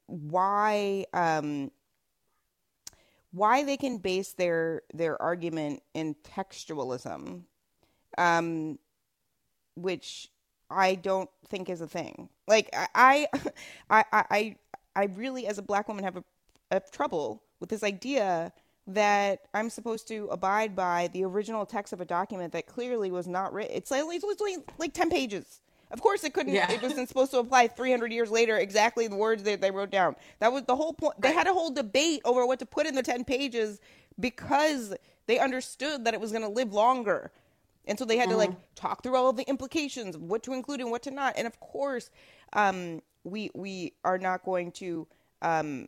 why 0.05 1.05
um, 1.13 1.71
why 3.35 3.63
they 3.63 3.75
can 3.75 3.97
base 3.97 4.31
their 4.33 4.81
their 4.93 5.21
argument 5.21 5.83
in 5.93 6.15
textualism, 6.23 7.41
um, 8.17 8.79
which 9.75 10.29
I 10.69 10.95
don't 10.95 11.29
think 11.49 11.69
is 11.69 11.81
a 11.81 11.87
thing. 11.87 12.29
Like 12.47 12.69
I, 12.95 13.27
I, 13.89 14.05
I, 14.11 14.55
I, 14.95 15.05
really, 15.15 15.47
as 15.47 15.57
a 15.57 15.61
black 15.61 15.87
woman, 15.89 16.05
have 16.05 16.17
a, 16.17 16.23
a 16.71 16.81
trouble 16.91 17.43
with 17.59 17.69
this 17.69 17.83
idea 17.83 18.53
that 18.87 19.41
I'm 19.53 19.69
supposed 19.69 20.07
to 20.09 20.27
abide 20.31 20.75
by 20.75 21.09
the 21.11 21.25
original 21.25 21.65
text 21.65 21.91
of 21.91 21.99
a 21.99 22.05
document 22.05 22.53
that 22.53 22.67
clearly 22.67 23.11
was 23.11 23.27
not 23.27 23.51
written. 23.51 23.75
It's 23.75 23.91
like 23.91 24.03
it's 24.07 24.41
like, 24.41 24.59
like 24.77 24.93
ten 24.93 25.09
pages. 25.09 25.59
Of 25.91 26.01
course, 26.01 26.23
it 26.23 26.33
couldn't. 26.33 26.53
Yeah. 26.53 26.71
It 26.71 26.81
wasn't 26.81 27.07
supposed 27.07 27.31
to 27.31 27.39
apply 27.39 27.67
300 27.67 28.11
years 28.11 28.31
later 28.31 28.57
exactly 28.57 29.07
the 29.07 29.15
words 29.15 29.43
that 29.43 29.61
they 29.61 29.71
wrote 29.71 29.91
down. 29.91 30.15
That 30.39 30.51
was 30.51 30.63
the 30.63 30.75
whole 30.75 30.93
point. 30.93 31.21
They 31.21 31.33
had 31.33 31.47
a 31.47 31.53
whole 31.53 31.71
debate 31.71 32.21
over 32.25 32.45
what 32.45 32.59
to 32.59 32.65
put 32.65 32.87
in 32.87 32.95
the 32.95 33.03
10 33.03 33.23
pages 33.23 33.79
because 34.19 34.95
they 35.27 35.39
understood 35.39 36.05
that 36.05 36.13
it 36.13 36.19
was 36.19 36.31
going 36.31 36.43
to 36.43 36.49
live 36.49 36.73
longer. 36.73 37.31
And 37.87 37.99
so 37.99 38.05
they 38.05 38.17
had 38.17 38.29
mm-hmm. 38.29 38.31
to 38.31 38.37
like 38.37 38.49
mm-hmm. 38.51 38.59
talk 38.75 39.03
through 39.03 39.15
all 39.15 39.29
of 39.29 39.37
the 39.37 39.47
implications, 39.47 40.17
what 40.17 40.43
to 40.43 40.53
include 40.53 40.81
and 40.81 40.91
what 40.91 41.03
to 41.03 41.11
not. 41.11 41.35
And 41.37 41.45
of 41.45 41.59
course, 41.59 42.09
um, 42.53 43.01
we 43.23 43.49
we 43.53 43.93
are 44.03 44.17
not 44.17 44.43
going 44.43 44.71
to 44.73 45.07
um, 45.41 45.87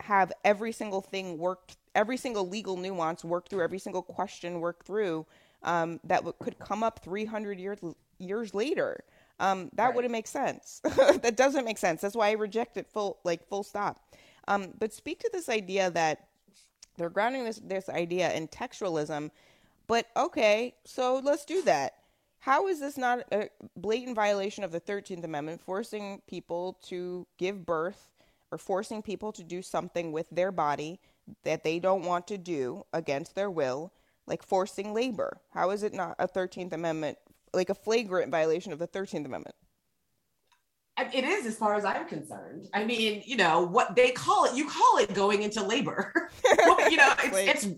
have 0.00 0.32
every 0.44 0.72
single 0.72 1.00
thing 1.00 1.38
worked, 1.38 1.76
every 1.94 2.16
single 2.16 2.48
legal 2.48 2.76
nuance 2.76 3.24
worked 3.24 3.48
through, 3.48 3.62
every 3.62 3.78
single 3.78 4.02
question 4.02 4.60
worked 4.60 4.86
through 4.86 5.26
um, 5.62 6.00
that 6.04 6.18
w- 6.18 6.34
could 6.40 6.58
come 6.58 6.82
up 6.82 7.00
300 7.02 7.58
years 7.58 7.78
years 8.18 8.54
later. 8.54 9.04
Um, 9.40 9.70
that 9.74 9.86
right. 9.86 9.94
wouldn't 9.94 10.12
make 10.12 10.26
sense. 10.26 10.80
that 10.84 11.36
doesn't 11.36 11.64
make 11.64 11.78
sense. 11.78 12.00
That's 12.00 12.14
why 12.14 12.28
I 12.28 12.32
reject 12.32 12.76
it 12.76 12.86
full, 12.86 13.18
like 13.24 13.46
full 13.48 13.62
stop. 13.62 14.00
Um, 14.46 14.72
but 14.78 14.92
speak 14.92 15.20
to 15.20 15.30
this 15.32 15.48
idea 15.48 15.90
that 15.90 16.28
they're 16.96 17.10
grounding 17.10 17.44
this 17.44 17.60
this 17.64 17.88
idea 17.88 18.32
in 18.32 18.48
textualism. 18.48 19.30
But 19.86 20.06
okay, 20.16 20.74
so 20.84 21.20
let's 21.22 21.44
do 21.44 21.62
that. 21.62 21.94
How 22.40 22.68
is 22.68 22.78
this 22.80 22.96
not 22.96 23.24
a 23.32 23.48
blatant 23.76 24.16
violation 24.16 24.64
of 24.64 24.70
the 24.70 24.80
Thirteenth 24.80 25.24
Amendment, 25.24 25.60
forcing 25.60 26.20
people 26.26 26.78
to 26.84 27.26
give 27.38 27.66
birth 27.66 28.10
or 28.50 28.58
forcing 28.58 29.02
people 29.02 29.32
to 29.32 29.42
do 29.42 29.62
something 29.62 30.12
with 30.12 30.28
their 30.30 30.52
body 30.52 31.00
that 31.42 31.64
they 31.64 31.78
don't 31.78 32.04
want 32.04 32.26
to 32.28 32.38
do 32.38 32.84
against 32.92 33.34
their 33.34 33.50
will, 33.50 33.92
like 34.26 34.42
forcing 34.42 34.92
labor? 34.92 35.40
How 35.52 35.70
is 35.70 35.82
it 35.82 35.94
not 35.94 36.16
a 36.18 36.28
Thirteenth 36.28 36.72
Amendment 36.72 37.18
like 37.54 37.70
a 37.70 37.74
flagrant 37.74 38.30
violation 38.30 38.72
of 38.72 38.78
the 38.78 38.88
13th 38.88 39.24
Amendment. 39.24 39.54
It 41.12 41.24
is, 41.24 41.44
as 41.44 41.56
far 41.56 41.74
as 41.74 41.84
I'm 41.84 42.06
concerned. 42.06 42.68
I 42.72 42.84
mean, 42.84 43.22
you 43.26 43.36
know 43.36 43.62
what 43.62 43.96
they 43.96 44.12
call 44.12 44.44
it. 44.44 44.54
You 44.54 44.68
call 44.68 44.98
it 44.98 45.12
going 45.12 45.42
into 45.42 45.60
labor. 45.62 46.30
you 46.88 46.96
know, 46.96 47.12
it's, 47.18 47.66
it's, 47.66 47.68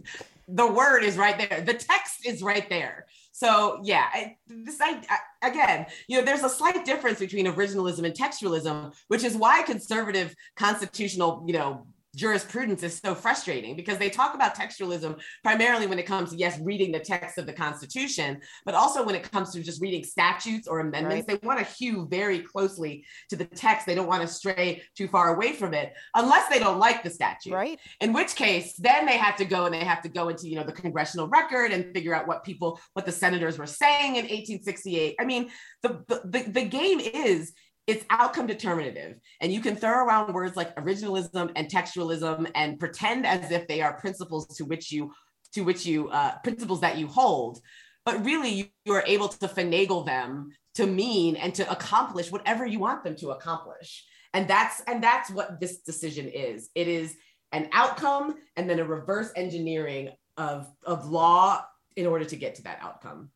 the 0.49 0.67
word 0.67 1.03
is 1.03 1.17
right 1.17 1.39
there. 1.39 1.63
The 1.63 1.75
text 1.75 2.27
is 2.27 2.43
right 2.43 2.69
there. 2.69 3.07
So 3.33 3.81
yeah, 3.83 4.07
I, 4.13 4.37
this 4.47 4.81
I, 4.81 5.03
I, 5.11 5.49
again, 5.49 5.87
you 6.09 6.19
know, 6.19 6.25
there's 6.25 6.43
a 6.43 6.49
slight 6.49 6.85
difference 6.85 7.19
between 7.19 7.47
originalism 7.47 8.05
and 8.05 8.15
textualism, 8.15 8.95
which 9.09 9.25
is 9.25 9.35
why 9.35 9.63
conservative 9.63 10.35
constitutional, 10.55 11.45
you 11.47 11.55
know, 11.55 11.87
jurisprudence 12.17 12.83
is 12.83 12.99
so 12.99 13.15
frustrating 13.15 13.77
because 13.77 13.99
they 13.99 14.11
talk 14.11 14.35
about 14.35 14.57
textualism 14.57 15.21
primarily 15.45 15.87
when 15.87 15.99
it 15.99 16.07
comes 16.07 16.31
to 16.31 16.37
yes 16.37 16.59
reading 16.61 16.91
the 16.91 16.99
text 16.99 17.39
of 17.39 17.47
the 17.47 17.53
constitution 17.53 18.41
but 18.65 18.75
also 18.75 19.05
when 19.05 19.15
it 19.15 19.31
comes 19.31 19.53
to 19.53 19.63
just 19.63 19.81
reading 19.81 20.03
statutes 20.03 20.67
or 20.67 20.81
amendments. 20.81 21.29
Right. 21.29 21.41
they 21.41 21.47
want 21.47 21.59
to 21.61 21.75
hew 21.75 22.09
very 22.11 22.41
closely 22.41 23.05
to 23.31 23.37
the 23.37 23.45
text. 23.45 23.87
They 23.87 23.95
don't 23.95 24.07
want 24.07 24.23
to 24.23 24.29
stray 24.29 24.83
too 24.97 25.09
far 25.09 25.35
away 25.35 25.53
from 25.53 25.75
it 25.75 25.93
unless 26.15 26.49
they 26.49 26.59
don't 26.59 26.79
like 26.79 27.03
the 27.03 27.11
statute 27.11 27.53
right. 27.53 27.79
in 28.01 28.13
which 28.13 28.35
case 28.35 28.75
then 28.79 29.07
they 29.07 29.19
have 29.19 29.37
to 29.37 29.45
go 29.45 29.67
and 29.67 29.75
they 29.75 29.85
have 29.85 30.03
to 30.03 30.09
go 30.09 30.29
into 30.29 30.49
you 30.49 30.57
know 30.57 30.65
the 30.65 30.73
congressional 30.73 31.29
record 31.29 31.71
and 31.71 31.93
figure 31.93 32.15
out 32.15 32.27
what 32.27 32.45
people 32.45 32.81
what 32.95 33.05
the 33.05 33.13
senators 33.13 33.59
were 33.59 33.67
saying 33.67 34.17
in 34.17 34.25
1868 34.25 35.17
i 35.21 35.25
mean 35.25 35.51
the 35.83 36.03
the, 36.25 36.45
the 36.49 36.65
game 36.65 37.01
is 37.01 37.53
it's 37.87 38.05
outcome 38.11 38.47
determinative. 38.47 39.19
And 39.41 39.53
you 39.53 39.61
can 39.61 39.77
throw 39.77 40.05
around 40.05 40.35
words 40.35 40.57
like 40.57 40.75
originalism 40.77 41.53
and 41.55 41.71
textualism 41.71 42.51
and 42.55 42.79
pretend 42.79 43.27
as 43.27 43.51
if 43.51 43.69
they 43.69 43.81
are 43.81 43.95
principles 43.95 44.47
to 44.57 44.65
which 44.65 44.91
you 44.91 45.13
to 45.53 45.63
which 45.63 45.87
you 45.87 46.09
uh, 46.09 46.37
principles 46.39 46.81
that 46.81 46.99
you 46.99 47.07
hold. 47.07 47.61
But 48.05 48.25
really 48.25 48.51
you, 48.51 48.65
you 48.85 48.93
are 48.93 49.05
able 49.07 49.29
to 49.29 49.49
finagle 49.49 50.05
them 50.05 50.51
to 50.75 50.87
mean 50.87 51.37
and 51.37 51.55
to 51.55 51.71
accomplish 51.71 52.31
whatever 52.31 52.67
you 52.67 52.79
want 52.79 53.05
them 53.05 53.17
to 53.17 53.31
accomplish. 53.31 54.05
And 54.35 54.49
that's 54.49 54.81
and 54.87 55.03
that's 55.03 55.31
what 55.31 55.61
this 55.61 55.79
decision 55.79 56.29
is. 56.29 56.71
It 56.75 56.89
is 56.89 57.17
an 57.53 57.69
outcome 57.73 58.35
and 58.57 58.69
then 58.69 58.81
a 58.81 58.85
reverse 58.85 59.31
engineering 59.37 60.11
of 60.37 60.67
of 60.85 61.09
law 61.09 61.65
in 61.95 62.07
order 62.07 62.25
to 62.25 62.37
get 62.37 62.57
to 62.57 62.63
that 62.65 62.79
outcome. 62.83 63.31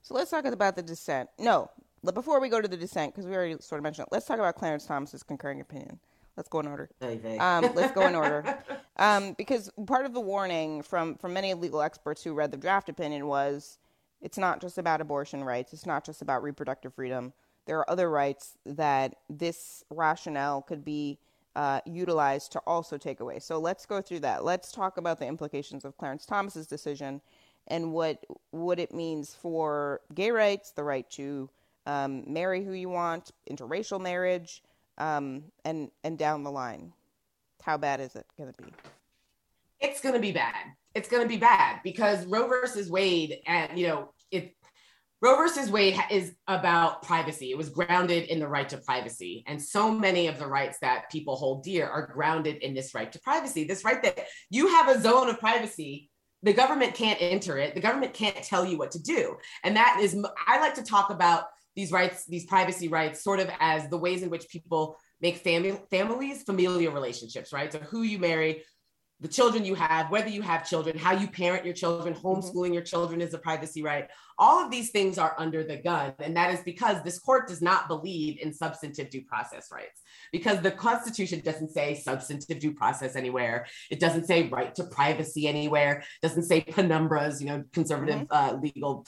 So 0.00 0.14
let's 0.14 0.30
talk 0.30 0.46
about 0.46 0.74
the 0.74 0.82
dissent. 0.82 1.28
No 1.38 1.70
before 2.10 2.40
we 2.40 2.48
go 2.48 2.60
to 2.60 2.68
the 2.68 2.76
dissent, 2.76 3.14
because 3.14 3.26
we 3.26 3.34
already 3.34 3.56
sort 3.60 3.78
of 3.78 3.84
mentioned 3.84 4.06
it, 4.08 4.12
let's 4.12 4.26
talk 4.26 4.38
about 4.38 4.56
Clarence 4.56 4.86
Thomas's 4.86 5.22
concurring 5.22 5.60
opinion. 5.60 5.98
Let's 6.36 6.48
go 6.48 6.60
in 6.60 6.66
order. 6.66 6.88
Um, 7.38 7.70
let's 7.74 7.92
go 7.92 8.06
in 8.06 8.14
order, 8.14 8.58
um, 8.96 9.34
because 9.36 9.70
part 9.86 10.06
of 10.06 10.14
the 10.14 10.20
warning 10.20 10.82
from 10.82 11.16
from 11.16 11.34
many 11.34 11.52
legal 11.54 11.82
experts 11.82 12.24
who 12.24 12.32
read 12.32 12.50
the 12.50 12.56
draft 12.56 12.88
opinion 12.88 13.26
was, 13.26 13.78
it's 14.20 14.38
not 14.38 14.60
just 14.60 14.78
about 14.78 15.00
abortion 15.00 15.44
rights. 15.44 15.72
It's 15.72 15.86
not 15.86 16.04
just 16.04 16.22
about 16.22 16.42
reproductive 16.42 16.94
freedom. 16.94 17.32
There 17.66 17.78
are 17.78 17.88
other 17.88 18.10
rights 18.10 18.56
that 18.64 19.16
this 19.28 19.84
rationale 19.90 20.62
could 20.62 20.84
be 20.84 21.18
uh, 21.54 21.80
utilized 21.84 22.52
to 22.52 22.60
also 22.60 22.96
take 22.96 23.20
away. 23.20 23.38
So 23.38 23.58
let's 23.58 23.84
go 23.84 24.00
through 24.00 24.20
that. 24.20 24.44
Let's 24.44 24.72
talk 24.72 24.96
about 24.96 25.18
the 25.18 25.26
implications 25.26 25.84
of 25.84 25.96
Clarence 25.96 26.24
Thomas's 26.24 26.66
decision 26.66 27.20
and 27.68 27.92
what 27.92 28.24
what 28.50 28.78
it 28.78 28.92
means 28.94 29.34
for 29.34 30.00
gay 30.14 30.30
rights, 30.30 30.72
the 30.72 30.82
right 30.82 31.08
to 31.10 31.48
um, 31.86 32.24
marry 32.26 32.64
who 32.64 32.72
you 32.72 32.88
want, 32.88 33.30
interracial 33.50 34.00
marriage, 34.00 34.62
um, 34.98 35.44
and 35.64 35.90
and 36.04 36.18
down 36.18 36.44
the 36.44 36.50
line. 36.50 36.92
How 37.62 37.76
bad 37.76 38.00
is 38.00 38.16
it 38.16 38.26
going 38.36 38.52
to 38.52 38.62
be? 38.62 38.72
It's 39.80 40.00
going 40.00 40.14
to 40.14 40.20
be 40.20 40.32
bad. 40.32 40.54
It's 40.94 41.08
going 41.08 41.22
to 41.22 41.28
be 41.28 41.38
bad 41.38 41.80
because 41.82 42.26
Roe 42.26 42.48
versus 42.48 42.90
Wade, 42.90 43.38
and 43.46 43.78
you 43.78 43.88
know, 43.88 44.12
it 44.30 44.54
Roe 45.22 45.36
versus 45.36 45.70
Wade 45.70 45.96
is 46.10 46.34
about 46.48 47.02
privacy. 47.02 47.52
It 47.52 47.56
was 47.56 47.68
grounded 47.68 48.24
in 48.24 48.40
the 48.40 48.48
right 48.48 48.68
to 48.70 48.78
privacy. 48.78 49.44
And 49.46 49.62
so 49.62 49.88
many 49.88 50.26
of 50.26 50.36
the 50.36 50.48
rights 50.48 50.78
that 50.80 51.10
people 51.12 51.36
hold 51.36 51.62
dear 51.62 51.88
are 51.88 52.08
grounded 52.12 52.56
in 52.56 52.74
this 52.74 52.92
right 52.92 53.10
to 53.12 53.20
privacy. 53.20 53.62
This 53.62 53.84
right 53.84 54.02
that 54.02 54.26
you 54.50 54.66
have 54.66 54.88
a 54.88 55.00
zone 55.00 55.28
of 55.28 55.38
privacy, 55.38 56.10
the 56.42 56.52
government 56.52 56.94
can't 56.94 57.22
enter 57.22 57.56
it, 57.56 57.76
the 57.76 57.80
government 57.80 58.14
can't 58.14 58.42
tell 58.42 58.66
you 58.66 58.76
what 58.76 58.90
to 58.90 59.00
do. 59.00 59.36
And 59.62 59.76
that 59.76 59.98
is, 60.00 60.16
I 60.48 60.58
like 60.58 60.74
to 60.74 60.82
talk 60.82 61.10
about 61.10 61.44
these 61.74 61.92
rights, 61.92 62.26
these 62.26 62.46
privacy 62.46 62.88
rights, 62.88 63.22
sort 63.22 63.40
of 63.40 63.50
as 63.60 63.88
the 63.88 63.96
ways 63.98 64.22
in 64.22 64.30
which 64.30 64.48
people 64.48 64.96
make 65.20 65.36
family 65.38 65.78
families, 65.90 66.42
familial 66.42 66.92
relationships, 66.92 67.52
right? 67.52 67.72
So 67.72 67.78
who 67.78 68.02
you 68.02 68.18
marry, 68.18 68.62
the 69.22 69.28
children 69.28 69.64
you 69.64 69.76
have, 69.76 70.10
whether 70.10 70.28
you 70.28 70.42
have 70.42 70.68
children, 70.68 70.98
how 70.98 71.12
you 71.12 71.28
parent 71.28 71.64
your 71.64 71.74
children, 71.74 72.12
mm-hmm. 72.12 72.26
homeschooling 72.26 72.66
mm-hmm. 72.66 72.74
your 72.74 72.82
children 72.82 73.20
is 73.20 73.32
a 73.32 73.38
privacy 73.38 73.80
right. 73.82 74.08
All 74.36 74.64
of 74.64 74.70
these 74.70 74.90
things 74.90 75.16
are 75.16 75.36
under 75.38 75.62
the 75.62 75.76
gun. 75.76 76.14
And 76.18 76.36
that 76.36 76.52
is 76.52 76.60
because 76.60 77.00
this 77.02 77.20
court 77.20 77.46
does 77.46 77.62
not 77.62 77.86
believe 77.86 78.40
in 78.40 78.52
substantive 78.52 79.10
due 79.10 79.22
process 79.22 79.68
rights, 79.70 80.00
because 80.32 80.60
the 80.60 80.72
Constitution 80.72 81.40
doesn't 81.40 81.70
say 81.70 81.94
substantive 81.94 82.58
due 82.58 82.74
process 82.74 83.14
anywhere. 83.14 83.66
It 83.90 84.00
doesn't 84.00 84.26
say 84.26 84.48
right 84.48 84.74
to 84.74 84.84
privacy 84.84 85.46
anywhere. 85.46 86.00
It 86.00 86.26
doesn't 86.26 86.44
say 86.44 86.62
penumbras. 86.62 87.40
You 87.40 87.46
know, 87.46 87.64
conservative 87.72 88.26
mm-hmm. 88.26 88.56
uh, 88.56 88.58
legal 88.60 89.06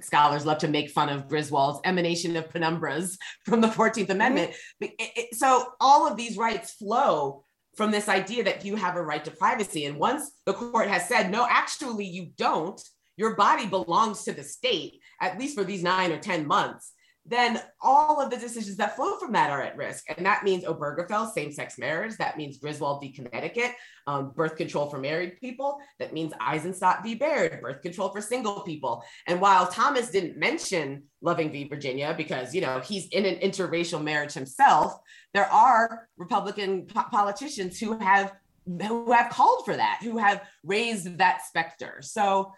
scholars 0.00 0.46
love 0.46 0.58
to 0.58 0.68
make 0.68 0.90
fun 0.90 1.08
of 1.08 1.28
Griswold's 1.28 1.80
emanation 1.84 2.36
of 2.36 2.48
penumbras 2.50 3.16
from 3.44 3.60
the 3.60 3.68
14th 3.68 3.94
mm-hmm. 3.94 4.12
Amendment. 4.12 4.50
Mm-hmm. 4.52 4.84
It, 5.00 5.10
it, 5.16 5.34
so 5.34 5.72
all 5.80 6.06
of 6.06 6.16
these 6.16 6.36
rights 6.36 6.74
flow 6.74 7.45
from 7.76 7.90
this 7.90 8.08
idea 8.08 8.42
that 8.44 8.64
you 8.64 8.74
have 8.74 8.96
a 8.96 9.02
right 9.02 9.24
to 9.24 9.30
privacy. 9.30 9.84
And 9.84 9.98
once 9.98 10.32
the 10.46 10.54
court 10.54 10.88
has 10.88 11.06
said, 11.08 11.30
no, 11.30 11.46
actually, 11.48 12.06
you 12.06 12.30
don't, 12.36 12.80
your 13.16 13.36
body 13.36 13.66
belongs 13.66 14.24
to 14.24 14.32
the 14.32 14.42
state, 14.42 15.00
at 15.20 15.38
least 15.38 15.56
for 15.56 15.64
these 15.64 15.82
nine 15.82 16.10
or 16.10 16.18
10 16.18 16.46
months, 16.46 16.92
then 17.28 17.60
all 17.80 18.20
of 18.20 18.30
the 18.30 18.36
decisions 18.36 18.76
that 18.76 18.94
flow 18.94 19.16
from 19.16 19.32
that 19.32 19.50
are 19.50 19.62
at 19.62 19.76
risk. 19.76 20.04
And 20.16 20.24
that 20.24 20.44
means 20.44 20.64
Obergefell, 20.64 21.32
same 21.32 21.50
sex 21.52 21.78
marriage. 21.78 22.16
That 22.16 22.36
means 22.36 22.58
Griswold 22.58 23.00
v. 23.00 23.12
Connecticut, 23.12 23.72
um, 24.06 24.30
birth 24.30 24.56
control 24.56 24.88
for 24.88 24.98
married 24.98 25.40
people. 25.40 25.78
That 25.98 26.12
means 26.12 26.32
Eisenstadt 26.40 27.02
v. 27.02 27.14
Baird, 27.14 27.60
birth 27.60 27.82
control 27.82 28.10
for 28.10 28.20
single 28.20 28.60
people. 28.60 29.02
And 29.26 29.40
while 29.40 29.66
Thomas 29.66 30.10
didn't 30.10 30.36
mention 30.36 31.04
Loving 31.20 31.50
v. 31.50 31.64
Virginia 31.64 32.14
because, 32.16 32.54
you 32.54 32.60
know, 32.60 32.80
he's 32.80 33.08
in 33.08 33.24
an 33.24 33.36
interracial 33.36 34.02
marriage 34.02 34.32
himself, 34.32 34.96
there 35.34 35.50
are 35.50 36.08
Republican 36.16 36.86
po- 36.86 37.08
politicians 37.10 37.78
who 37.78 37.98
have 37.98 38.32
who 38.66 39.12
have 39.12 39.30
called 39.30 39.64
for 39.64 39.76
that, 39.76 40.00
who 40.02 40.18
have 40.18 40.42
raised 40.64 41.18
that 41.18 41.42
specter. 41.46 41.98
So 42.00 42.52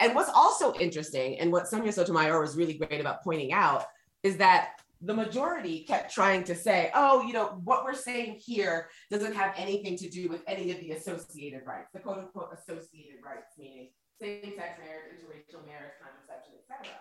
and 0.00 0.14
what's 0.14 0.30
also 0.30 0.74
interesting, 0.74 1.38
and 1.38 1.50
what 1.50 1.68
Sonia 1.68 1.92
Sotomayor 1.92 2.40
was 2.40 2.56
really 2.56 2.74
great 2.74 3.00
about 3.00 3.22
pointing 3.22 3.52
out, 3.52 3.84
is 4.22 4.36
that 4.36 4.80
the 5.02 5.14
majority 5.14 5.84
kept 5.84 6.12
trying 6.12 6.42
to 6.44 6.54
say, 6.54 6.90
oh, 6.94 7.22
you 7.22 7.32
know, 7.32 7.60
what 7.64 7.84
we're 7.84 7.94
saying 7.94 8.40
here 8.44 8.88
doesn't 9.10 9.34
have 9.34 9.54
anything 9.56 9.96
to 9.96 10.08
do 10.08 10.28
with 10.28 10.42
any 10.46 10.70
of 10.72 10.80
the 10.80 10.92
associated 10.92 11.62
rights, 11.66 11.90
the 11.92 12.00
quote 12.00 12.18
unquote 12.18 12.50
associated 12.52 13.18
rights, 13.24 13.54
meaning 13.58 13.90
same 14.20 14.52
sex 14.56 14.78
marriage, 14.82 15.14
interracial 15.14 15.64
marriage, 15.64 15.94
contraception, 16.02 16.54
etc. 16.58 16.94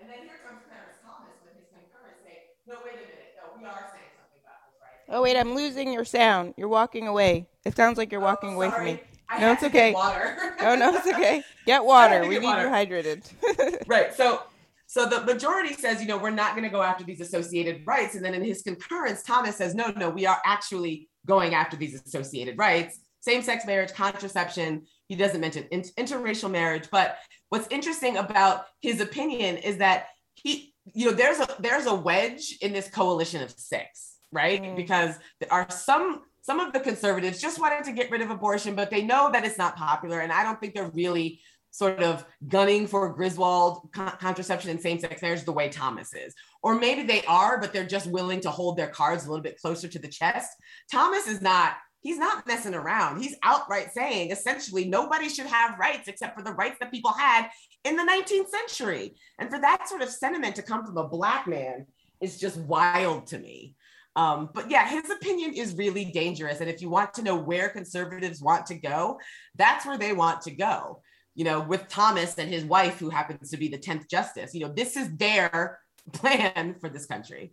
And 0.00 0.08
then 0.08 0.24
here 0.24 0.40
comes 0.46 0.64
Clarence 0.68 0.96
Thomas 1.04 1.36
with 1.44 1.56
his 1.56 1.68
concurrence 1.68 2.20
saying, 2.24 2.48
no, 2.66 2.76
wait 2.84 2.96
a 2.96 3.04
minute, 3.04 3.36
no, 3.36 3.60
we 3.60 3.64
are 3.68 3.92
saying 3.92 4.12
something 4.16 4.40
about 4.40 4.64
this, 4.64 4.80
right? 4.80 5.16
Oh, 5.16 5.22
wait, 5.22 5.36
I'm 5.36 5.54
losing 5.54 5.92
your 5.92 6.04
sound. 6.04 6.54
You're 6.56 6.68
walking 6.68 7.08
away. 7.08 7.46
It 7.64 7.76
sounds 7.76 7.98
like 7.98 8.10
you're 8.10 8.24
walking 8.24 8.50
oh, 8.50 8.56
away 8.56 8.70
from 8.70 8.84
me. 8.84 9.00
I 9.28 9.40
no, 9.40 9.52
it's 9.52 9.62
okay. 9.62 9.92
Water. 9.94 10.54
oh 10.60 10.74
no, 10.74 10.94
it's 10.94 11.06
okay. 11.06 11.42
Get 11.66 11.84
water. 11.84 12.22
We 12.22 12.38
need 12.38 12.44
water. 12.44 12.64
you 12.64 12.68
hydrated. 12.68 13.86
right. 13.88 14.14
So 14.14 14.42
so 14.86 15.06
the 15.06 15.22
majority 15.22 15.74
says, 15.74 16.00
you 16.00 16.06
know, 16.06 16.18
we're 16.18 16.30
not 16.30 16.52
going 16.52 16.62
to 16.64 16.70
go 16.70 16.82
after 16.82 17.04
these 17.04 17.20
associated 17.20 17.82
rights. 17.86 18.14
And 18.14 18.24
then 18.24 18.34
in 18.34 18.44
his 18.44 18.62
concurrence, 18.62 19.22
Thomas 19.22 19.56
says, 19.56 19.74
no, 19.74 19.92
no, 19.96 20.10
we 20.10 20.24
are 20.26 20.38
actually 20.44 21.08
going 21.26 21.54
after 21.54 21.76
these 21.76 22.00
associated 22.00 22.58
rights. 22.58 23.00
Same-sex 23.20 23.66
marriage, 23.66 23.92
contraception. 23.92 24.82
He 25.08 25.16
doesn't 25.16 25.40
mention 25.40 25.64
interracial 25.72 26.50
marriage. 26.50 26.88
But 26.92 27.18
what's 27.48 27.66
interesting 27.72 28.18
about 28.18 28.66
his 28.82 29.00
opinion 29.00 29.56
is 29.56 29.78
that 29.78 30.08
he, 30.34 30.74
you 30.92 31.06
know, 31.06 31.12
there's 31.12 31.40
a 31.40 31.48
there's 31.58 31.86
a 31.86 31.94
wedge 31.94 32.58
in 32.60 32.72
this 32.72 32.88
coalition 32.88 33.42
of 33.42 33.50
six, 33.50 34.16
right? 34.30 34.62
Mm. 34.62 34.76
Because 34.76 35.16
there 35.40 35.52
are 35.52 35.68
some 35.70 36.22
some 36.44 36.60
of 36.60 36.74
the 36.74 36.80
conservatives 36.80 37.40
just 37.40 37.58
wanted 37.58 37.84
to 37.84 37.92
get 37.92 38.10
rid 38.10 38.20
of 38.20 38.30
abortion, 38.30 38.74
but 38.74 38.90
they 38.90 39.02
know 39.02 39.32
that 39.32 39.46
it's 39.46 39.56
not 39.56 39.76
popular. 39.76 40.20
And 40.20 40.30
I 40.30 40.42
don't 40.42 40.60
think 40.60 40.74
they're 40.74 40.90
really 40.90 41.40
sort 41.70 42.02
of 42.02 42.26
gunning 42.48 42.86
for 42.86 43.10
Griswold 43.14 43.88
con- 43.94 44.12
contraception 44.20 44.70
and 44.70 44.78
same 44.78 45.00
sex 45.00 45.22
marriage 45.22 45.44
the 45.44 45.52
way 45.52 45.70
Thomas 45.70 46.12
is. 46.12 46.34
Or 46.62 46.74
maybe 46.74 47.02
they 47.02 47.22
are, 47.24 47.58
but 47.58 47.72
they're 47.72 47.86
just 47.86 48.06
willing 48.08 48.42
to 48.42 48.50
hold 48.50 48.76
their 48.76 48.88
cards 48.88 49.24
a 49.24 49.30
little 49.30 49.42
bit 49.42 49.58
closer 49.58 49.88
to 49.88 49.98
the 49.98 50.06
chest. 50.06 50.50
Thomas 50.92 51.26
is 51.26 51.40
not. 51.40 51.76
He's 52.02 52.18
not 52.18 52.46
messing 52.46 52.74
around. 52.74 53.22
He's 53.22 53.36
outright 53.42 53.94
saying 53.94 54.30
essentially 54.30 54.84
nobody 54.84 55.30
should 55.30 55.46
have 55.46 55.78
rights 55.78 56.08
except 56.08 56.36
for 56.36 56.44
the 56.44 56.52
rights 56.52 56.76
that 56.80 56.90
people 56.90 57.12
had 57.12 57.48
in 57.84 57.96
the 57.96 58.02
19th 58.02 58.50
century. 58.50 59.14
And 59.38 59.48
for 59.48 59.58
that 59.58 59.88
sort 59.88 60.02
of 60.02 60.10
sentiment 60.10 60.56
to 60.56 60.62
come 60.62 60.84
from 60.84 60.98
a 60.98 61.08
Black 61.08 61.46
man 61.46 61.86
is 62.20 62.38
just 62.38 62.58
wild 62.58 63.28
to 63.28 63.38
me. 63.38 63.74
Um, 64.16 64.50
but 64.54 64.70
yeah, 64.70 64.88
his 64.88 65.10
opinion 65.10 65.54
is 65.54 65.74
really 65.74 66.04
dangerous. 66.04 66.60
And 66.60 66.70
if 66.70 66.80
you 66.80 66.88
want 66.88 67.14
to 67.14 67.22
know 67.22 67.36
where 67.36 67.68
conservatives 67.68 68.40
want 68.40 68.66
to 68.66 68.76
go, 68.76 69.18
that's 69.56 69.84
where 69.84 69.98
they 69.98 70.12
want 70.12 70.42
to 70.42 70.52
go. 70.52 71.02
You 71.34 71.44
know, 71.44 71.60
with 71.60 71.88
Thomas 71.88 72.38
and 72.38 72.48
his 72.48 72.64
wife, 72.64 72.98
who 73.00 73.10
happens 73.10 73.50
to 73.50 73.56
be 73.56 73.68
the 73.68 73.78
10th 73.78 74.08
justice, 74.08 74.54
you 74.54 74.60
know, 74.60 74.72
this 74.72 74.96
is 74.96 75.16
their 75.16 75.80
plan 76.12 76.76
for 76.80 76.88
this 76.88 77.06
country. 77.06 77.52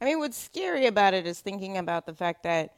I 0.00 0.04
mean, 0.04 0.18
what's 0.18 0.36
scary 0.36 0.86
about 0.86 1.14
it 1.14 1.26
is 1.26 1.40
thinking 1.40 1.78
about 1.78 2.04
the 2.04 2.14
fact 2.14 2.42
that, 2.42 2.74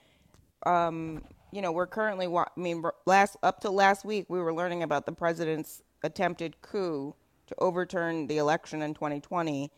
um, 0.64 1.24
you 1.50 1.61
know, 1.61 1.72
we're 1.72 1.88
currently, 1.88 2.26
I 2.28 2.46
mean, 2.57 2.85
last 3.07 3.37
up 3.42 3.61
to 3.61 3.70
last 3.70 4.04
week, 4.04 4.26
we 4.28 4.38
were 4.38 4.54
learning 4.54 4.85
about 4.85 5.07
the 5.07 5.12
president's 5.12 5.83
attempted 6.04 6.61
coup 6.62 7.16
to 7.48 7.54
overturn 7.59 8.28
the 8.28 8.38
election 8.38 8.83
in 8.83 8.94
2020, 8.94 9.72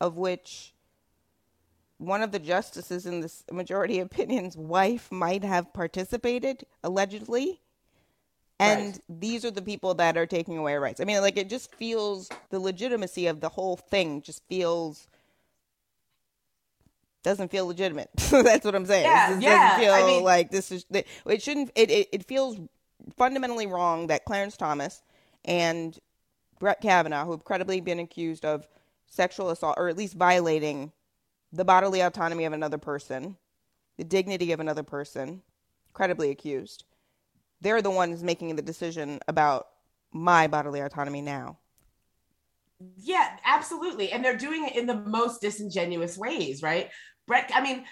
of 0.00 0.16
which 0.16 0.72
one 1.98 2.22
of 2.22 2.30
the 2.32 2.38
justices 2.38 3.06
in 3.06 3.20
this 3.20 3.44
majority 3.52 3.98
opinion's 3.98 4.56
wife 4.56 5.10
might 5.10 5.44
have 5.44 5.72
participated 5.72 6.64
allegedly 6.82 7.60
and 8.60 8.86
right. 8.86 9.00
these 9.08 9.44
are 9.44 9.50
the 9.50 9.62
people 9.62 9.94
that 9.94 10.16
are 10.16 10.26
taking 10.26 10.56
away 10.56 10.76
rights 10.76 11.00
i 11.00 11.04
mean 11.04 11.20
like 11.20 11.36
it 11.36 11.50
just 11.50 11.74
feels 11.74 12.28
the 12.50 12.58
legitimacy 12.58 13.26
of 13.26 13.40
the 13.40 13.48
whole 13.48 13.76
thing 13.76 14.22
just 14.22 14.42
feels 14.48 15.08
doesn't 17.22 17.50
feel 17.50 17.66
legitimate 17.66 18.10
that's 18.16 18.64
what 18.64 18.74
i'm 18.74 18.86
saying 18.86 19.04
yeah, 19.04 19.36
it 19.36 19.42
yeah. 19.42 19.68
doesn't 19.68 19.80
feel 19.80 19.92
I 19.92 20.06
mean, 20.06 20.24
like 20.24 20.50
this 20.50 20.70
is 20.72 20.86
it 20.90 21.42
shouldn't 21.42 21.70
it, 21.74 21.90
it, 21.90 22.08
it 22.12 22.24
feels 22.26 22.58
fundamentally 23.16 23.66
wrong 23.66 24.06
that 24.06 24.24
clarence 24.24 24.56
thomas 24.56 25.02
and 25.44 25.98
brett 26.58 26.80
kavanaugh 26.80 27.24
who 27.24 27.32
have 27.32 27.44
credibly 27.44 27.80
been 27.80 27.98
accused 27.98 28.44
of 28.44 28.66
sexual 29.06 29.50
assault 29.50 29.74
or 29.78 29.88
at 29.88 29.96
least 29.96 30.14
violating 30.14 30.92
the 31.52 31.64
bodily 31.64 32.00
autonomy 32.00 32.44
of 32.44 32.52
another 32.52 32.78
person, 32.78 33.36
the 33.96 34.04
dignity 34.04 34.52
of 34.52 34.60
another 34.60 34.82
person, 34.82 35.42
credibly 35.92 36.30
accused, 36.30 36.84
they're 37.60 37.82
the 37.82 37.90
ones 37.90 38.22
making 38.22 38.54
the 38.56 38.62
decision 38.62 39.18
about 39.28 39.68
my 40.12 40.46
bodily 40.46 40.80
autonomy 40.80 41.20
now. 41.20 41.58
Yeah, 42.96 43.36
absolutely. 43.44 44.12
And 44.12 44.24
they're 44.24 44.36
doing 44.36 44.64
it 44.66 44.76
in 44.76 44.86
the 44.86 44.94
most 44.94 45.40
disingenuous 45.40 46.16
ways, 46.16 46.62
right? 46.62 46.90
Brett, 47.26 47.50
I 47.52 47.60
mean, 47.60 47.84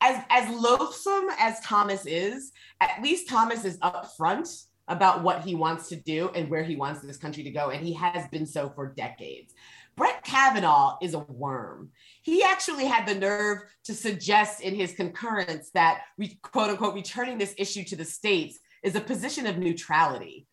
as 0.00 0.22
as 0.30 0.48
loathsome 0.48 1.28
as 1.38 1.60
Thomas 1.60 2.06
is, 2.06 2.52
at 2.80 3.02
least 3.02 3.28
Thomas 3.28 3.64
is 3.64 3.78
upfront 3.78 4.64
about 4.88 5.22
what 5.22 5.42
he 5.42 5.54
wants 5.54 5.88
to 5.88 5.96
do 5.96 6.30
and 6.34 6.48
where 6.48 6.62
he 6.62 6.76
wants 6.76 7.00
this 7.00 7.16
country 7.16 7.42
to 7.44 7.50
go. 7.50 7.70
And 7.70 7.84
he 7.84 7.92
has 7.94 8.28
been 8.28 8.46
so 8.46 8.70
for 8.70 8.92
decades. 8.92 9.54
Brett 9.96 10.24
Kavanaugh 10.24 10.96
is 11.02 11.14
a 11.14 11.18
worm. 11.18 11.90
He 12.22 12.42
actually 12.42 12.86
had 12.86 13.06
the 13.06 13.14
nerve 13.14 13.58
to 13.84 13.94
suggest 13.94 14.62
in 14.62 14.74
his 14.74 14.92
concurrence 14.92 15.70
that, 15.74 16.02
we, 16.16 16.38
quote 16.42 16.70
unquote, 16.70 16.94
returning 16.94 17.38
this 17.38 17.54
issue 17.58 17.84
to 17.84 17.96
the 17.96 18.04
states 18.04 18.58
is 18.82 18.96
a 18.96 19.00
position 19.00 19.46
of 19.46 19.58
neutrality. 19.58 20.46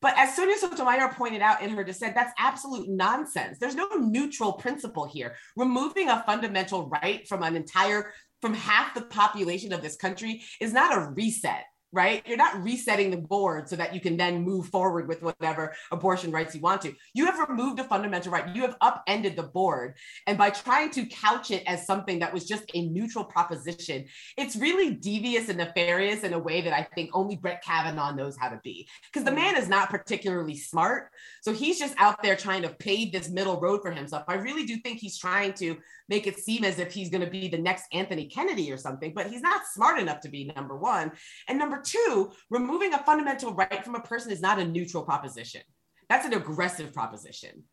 But 0.00 0.16
as 0.16 0.34
Sonia 0.34 0.56
Sotomayor 0.56 1.14
pointed 1.14 1.42
out 1.42 1.60
in 1.60 1.70
her 1.70 1.82
dissent, 1.82 2.14
that's 2.14 2.32
absolute 2.38 2.88
nonsense. 2.88 3.58
There's 3.58 3.74
no 3.74 3.88
neutral 3.96 4.52
principle 4.52 5.06
here. 5.06 5.34
Removing 5.56 6.08
a 6.08 6.22
fundamental 6.24 6.88
right 6.88 7.26
from 7.28 7.42
an 7.42 7.56
entire, 7.56 8.12
from 8.40 8.54
half 8.54 8.94
the 8.94 9.02
population 9.02 9.72
of 9.72 9.82
this 9.82 9.96
country 9.96 10.42
is 10.60 10.72
not 10.72 10.96
a 10.96 11.10
reset 11.10 11.64
right? 11.92 12.22
You're 12.26 12.36
not 12.36 12.62
resetting 12.62 13.10
the 13.10 13.16
board 13.16 13.68
so 13.68 13.76
that 13.76 13.94
you 13.94 14.00
can 14.00 14.16
then 14.16 14.42
move 14.42 14.66
forward 14.66 15.08
with 15.08 15.22
whatever 15.22 15.74
abortion 15.90 16.30
rights 16.30 16.54
you 16.54 16.60
want 16.60 16.82
to. 16.82 16.94
You 17.14 17.26
have 17.26 17.48
removed 17.48 17.80
a 17.80 17.84
fundamental 17.84 18.30
right. 18.30 18.54
You 18.54 18.62
have 18.62 18.76
upended 18.80 19.36
the 19.36 19.44
board. 19.44 19.94
And 20.26 20.36
by 20.36 20.50
trying 20.50 20.90
to 20.90 21.06
couch 21.06 21.50
it 21.50 21.62
as 21.66 21.86
something 21.86 22.18
that 22.18 22.32
was 22.32 22.44
just 22.44 22.64
a 22.74 22.86
neutral 22.88 23.24
proposition, 23.24 24.04
it's 24.36 24.56
really 24.56 24.94
devious 24.94 25.48
and 25.48 25.58
nefarious 25.58 26.24
in 26.24 26.34
a 26.34 26.38
way 26.38 26.60
that 26.60 26.74
I 26.74 26.86
think 26.94 27.10
only 27.14 27.36
Brett 27.36 27.64
Kavanaugh 27.64 28.14
knows 28.14 28.36
how 28.36 28.50
to 28.50 28.60
be. 28.62 28.86
Because 29.10 29.24
the 29.24 29.30
mm. 29.30 29.36
man 29.36 29.56
is 29.56 29.68
not 29.68 29.88
particularly 29.88 30.56
smart. 30.56 31.10
So 31.42 31.52
he's 31.52 31.78
just 31.78 31.94
out 31.96 32.22
there 32.22 32.36
trying 32.36 32.62
to 32.62 32.68
pave 32.68 33.12
this 33.12 33.30
middle 33.30 33.60
road 33.60 33.80
for 33.80 33.90
himself. 33.90 34.24
I 34.28 34.34
really 34.34 34.66
do 34.66 34.76
think 34.76 34.98
he's 34.98 35.18
trying 35.18 35.54
to 35.54 35.78
make 36.08 36.26
it 36.26 36.38
seem 36.38 36.64
as 36.64 36.78
if 36.78 36.92
he's 36.92 37.10
going 37.10 37.24
to 37.24 37.30
be 37.30 37.48
the 37.48 37.58
next 37.58 37.84
Anthony 37.92 38.26
Kennedy 38.26 38.72
or 38.72 38.76
something, 38.76 39.12
but 39.14 39.28
he's 39.28 39.42
not 39.42 39.66
smart 39.72 39.98
enough 39.98 40.20
to 40.20 40.28
be 40.28 40.50
number 40.56 40.76
one. 40.76 41.12
And 41.48 41.58
number 41.58 41.80
two, 41.80 42.32
removing 42.50 42.94
a 42.94 42.98
fundamental 42.98 43.54
right 43.54 43.84
from 43.84 43.94
a 43.94 44.00
person 44.00 44.32
is 44.32 44.40
not 44.40 44.58
a 44.58 44.64
neutral 44.64 45.04
proposition. 45.04 45.62
That's 46.08 46.26
an 46.26 46.34
aggressive 46.34 46.92
proposition. 46.94 47.64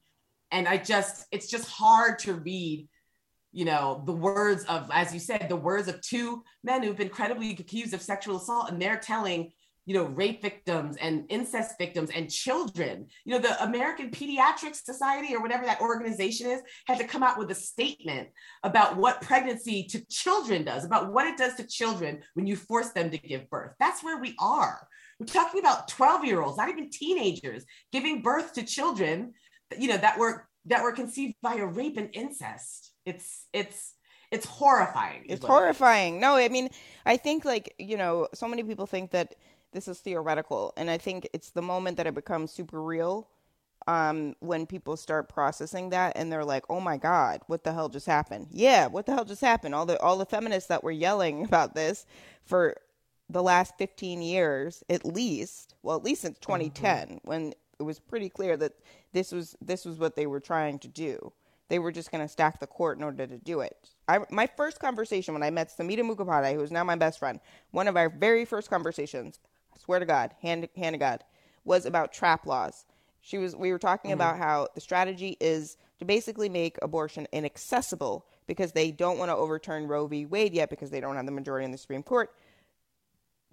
And 0.52 0.68
I 0.68 0.78
just, 0.78 1.26
it's 1.32 1.50
just 1.50 1.70
hard 1.70 2.20
to 2.20 2.34
read, 2.34 2.88
you 3.52 3.66
know, 3.66 4.04
the 4.06 4.12
words 4.12 4.66
of, 4.66 4.90
as 4.92 5.14
you 5.14 5.20
said, 5.20 5.48
the 5.48 5.56
words 5.56 5.88
of 5.88 6.02
two 6.02 6.44
men 6.64 6.84
who've 6.84 6.98
been 6.98 7.10
credibly 7.10 7.52
accused 7.52 7.94
of 7.94 8.02
sexual 8.02 8.38
assault, 8.38 8.70
and 8.70 8.82
they're 8.82 8.98
telling 8.98 9.52
you 9.86 9.94
know, 9.94 10.06
rape 10.06 10.42
victims 10.42 10.98
and 10.98 11.26
incest 11.30 11.76
victims 11.78 12.10
and 12.14 12.30
children. 12.30 13.08
You 13.24 13.34
know, 13.34 13.40
the 13.40 13.64
American 13.64 14.10
Pediatric 14.10 14.76
Society 14.76 15.36
or 15.36 15.42
whatever 15.42 15.66
that 15.66 15.82
organization 15.82 16.50
is 16.50 16.62
had 16.88 16.98
to 16.98 17.08
come 17.08 17.24
out 17.24 17.38
with 17.38 17.52
a 17.52 17.56
statement 17.56 18.30
about 18.64 18.98
what 18.98 19.22
pregnancy 19.22 19.84
to 19.92 20.04
children 20.06 20.64
does, 20.64 20.86
about 20.86 21.14
what 21.14 21.28
it 21.28 21.38
does 21.38 21.56
to 21.56 21.68
children 21.68 22.22
when 22.34 22.48
you 22.48 22.56
force 22.56 22.90
them 22.90 23.12
to 23.12 23.18
give 23.18 23.50
birth. 23.50 23.74
That's 23.80 24.04
where 24.04 24.20
we 24.20 24.36
are. 24.40 24.88
We're 25.20 25.28
talking 25.28 25.60
about 25.60 25.88
12 25.88 26.26
year 26.26 26.42
olds, 26.42 26.58
not 26.58 26.70
even 26.70 26.90
teenagers, 26.90 27.64
giving 27.92 28.22
birth 28.22 28.54
to 28.54 28.64
children, 28.64 29.34
you 29.78 29.88
know, 29.88 29.98
that 29.98 30.18
were 30.18 30.48
that 30.66 30.82
were 30.82 30.92
conceived 30.92 31.36
by 31.44 31.56
a 31.56 31.66
rape 31.66 31.98
and 31.98 32.10
incest. 32.14 32.92
It's 33.06 33.46
it's 33.54 33.94
it's 34.32 34.46
horrifying. 34.46 35.24
It's 35.30 35.46
horrifying. 35.46 36.20
No, 36.20 36.36
I 36.36 36.50
mean, 36.50 36.70
I 37.06 37.18
think 37.18 37.46
like, 37.46 37.74
you 37.78 37.96
know, 37.96 38.28
so 38.34 38.48
many 38.48 38.64
people 38.64 38.86
think 38.86 39.12
that 39.12 39.36
this 39.76 39.88
is 39.88 40.00
theoretical. 40.00 40.74
And 40.78 40.90
I 40.90 40.98
think 40.98 41.28
it's 41.34 41.52
the 41.52 41.62
moment 41.62 41.98
that 41.98 42.08
it 42.08 42.16
becomes 42.16 42.52
super 42.52 42.82
real 42.82 43.28
um, 43.88 44.36
when 44.40 44.66
people 44.66 44.98
start 44.98 45.30
processing 45.30 45.90
that 45.90 46.14
and 46.16 46.32
they're 46.32 46.46
like, 46.46 46.64
"Oh 46.70 46.80
my 46.80 46.98
God, 46.98 47.42
what 47.48 47.64
the 47.64 47.74
hell 47.74 47.90
just 47.90 48.08
happened?" 48.08 48.48
Yeah, 48.50 48.88
what 48.88 49.06
the 49.06 49.14
hell 49.14 49.26
just 49.26 49.42
happened? 49.42 49.76
All 49.76 49.86
the 49.86 50.00
all 50.02 50.18
the 50.18 50.26
feminists 50.26 50.70
that 50.70 50.84
were 50.84 50.92
yelling 50.92 51.44
about 51.50 51.76
this 51.76 52.06
for 52.46 52.78
the 53.30 53.44
last 53.44 53.78
15 53.78 54.22
years, 54.22 54.84
at 54.90 55.04
least, 55.04 55.76
well, 55.82 55.98
at 55.98 56.04
least 56.04 56.22
since 56.22 56.38
2010, 56.40 57.08
mm-hmm. 57.08 57.16
when 57.24 57.54
it 57.80 57.84
was 57.84 58.00
pretty 58.00 58.30
clear 58.30 58.56
that 58.58 58.74
this 59.14 59.32
was 59.32 59.56
this 59.62 59.86
was 59.86 60.00
what 60.00 60.16
they 60.16 60.26
were 60.26 60.40
trying 60.40 60.80
to 60.80 60.88
do. 60.88 61.34
They 61.68 61.80
were 61.80 61.92
just 61.92 62.12
going 62.12 62.24
to 62.24 62.32
stack 62.32 62.60
the 62.60 62.68
court 62.68 62.98
in 62.98 63.04
order 63.04 63.26
to 63.26 63.38
do 63.38 63.62
it. 63.62 63.90
I, 64.08 64.20
my 64.30 64.48
first 64.48 64.80
conversation 64.80 65.34
when 65.34 65.42
I 65.42 65.50
met 65.50 65.76
Samita 65.76 66.02
Mukhopadhyay, 66.02 66.54
who 66.54 66.62
is 66.62 66.72
now 66.72 66.84
my 66.84 66.96
best 66.96 67.18
friend, 67.18 67.40
one 67.72 67.88
of 67.88 67.98
our 67.98 68.08
very 68.08 68.46
first 68.46 68.70
conversations, 68.70 69.40
swear 69.78 70.00
to 70.00 70.06
God, 70.06 70.34
hand, 70.42 70.68
hand 70.76 70.94
to 70.94 70.98
God, 70.98 71.24
was 71.64 71.86
about 71.86 72.14
trap 72.14 72.46
laws. 72.46 72.86
She 73.22 73.38
was. 73.38 73.56
We 73.56 73.72
were 73.72 73.80
talking 73.80 74.12
mm-hmm. 74.12 74.22
about 74.22 74.38
how 74.38 74.68
the 74.76 74.82
strategy 74.82 75.36
is 75.40 75.78
to 76.00 76.06
basically 76.06 76.50
make 76.50 76.78
abortion 76.82 77.28
inaccessible 77.32 78.26
because 78.48 78.72
they 78.72 78.92
don't 78.92 79.18
want 79.18 79.30
to 79.30 79.36
overturn 79.36 79.88
Roe 79.88 80.06
v. 80.06 80.26
Wade 80.26 80.54
yet 80.54 80.70
because 80.70 80.92
they 80.92 81.00
don't 81.00 81.16
have 81.16 81.26
the 81.26 81.32
majority 81.32 81.66
in 81.66 81.72
the 81.72 81.78
Supreme 81.78 82.04
Court. 82.04 82.32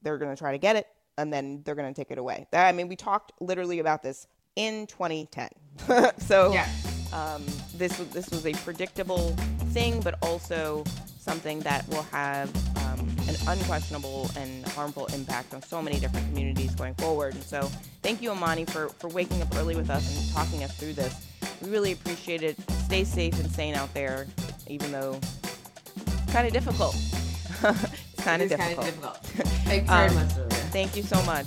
They're 0.02 0.18
going 0.18 0.30
to 0.30 0.36
try 0.36 0.52
to 0.52 0.58
get 0.58 0.76
it, 0.76 0.86
and 1.16 1.32
then 1.32 1.62
they're 1.64 1.74
going 1.74 1.92
to 1.92 1.98
take 1.98 2.10
it 2.10 2.18
away. 2.18 2.46
That, 2.50 2.68
I 2.68 2.72
mean, 2.72 2.88
we 2.88 2.96
talked 2.96 3.32
literally 3.40 3.78
about 3.78 4.02
this 4.02 4.26
in 4.56 4.86
2010. 4.88 5.48
so 6.18 6.52
yeah. 6.52 6.68
um, 7.12 7.44
this 7.74 7.96
this 7.96 8.28
was 8.30 8.44
a 8.46 8.52
predictable 8.52 9.34
thing, 9.72 10.00
but 10.00 10.14
also 10.22 10.84
something 11.18 11.60
that 11.60 11.88
will 11.88 12.02
have 12.04 12.48
um, 12.78 13.00
an 13.28 13.36
unquestionable 13.46 14.30
and 14.36 14.66
harmful 14.68 15.06
impact 15.06 15.54
on 15.54 15.62
so 15.62 15.80
many 15.80 15.98
different 15.98 16.26
communities 16.28 16.74
going 16.74 16.94
forward. 16.94 17.34
And 17.34 17.42
so, 17.42 17.62
thank 18.02 18.20
you, 18.20 18.32
Imani, 18.32 18.64
for 18.64 18.88
for 18.88 19.08
waking 19.08 19.40
up 19.42 19.54
early 19.56 19.76
with 19.76 19.90
us 19.90 20.04
and 20.08 20.34
talking 20.34 20.62
us 20.64 20.76
through 20.76 20.94
this. 20.94 21.26
We 21.60 21.70
really 21.70 21.92
appreciate 21.92 22.42
it. 22.42 22.56
Stay 22.84 23.04
safe 23.04 23.38
and 23.38 23.50
sane 23.50 23.74
out 23.74 23.92
there, 23.94 24.26
even 24.66 24.92
though 24.92 25.18
it's 25.96 26.32
kind 26.32 26.46
of 26.46 26.52
difficult. 26.52 26.94
it's 27.62 28.24
kind 28.24 28.42
of 28.42 28.48
difficult. 28.48 28.86
difficult. 28.86 29.16
Thanks 29.64 29.88
very 29.88 30.08
um, 30.08 30.14
much. 30.14 30.32
Thank 30.72 30.96
you 30.96 31.02
so 31.02 31.22
much. 31.22 31.46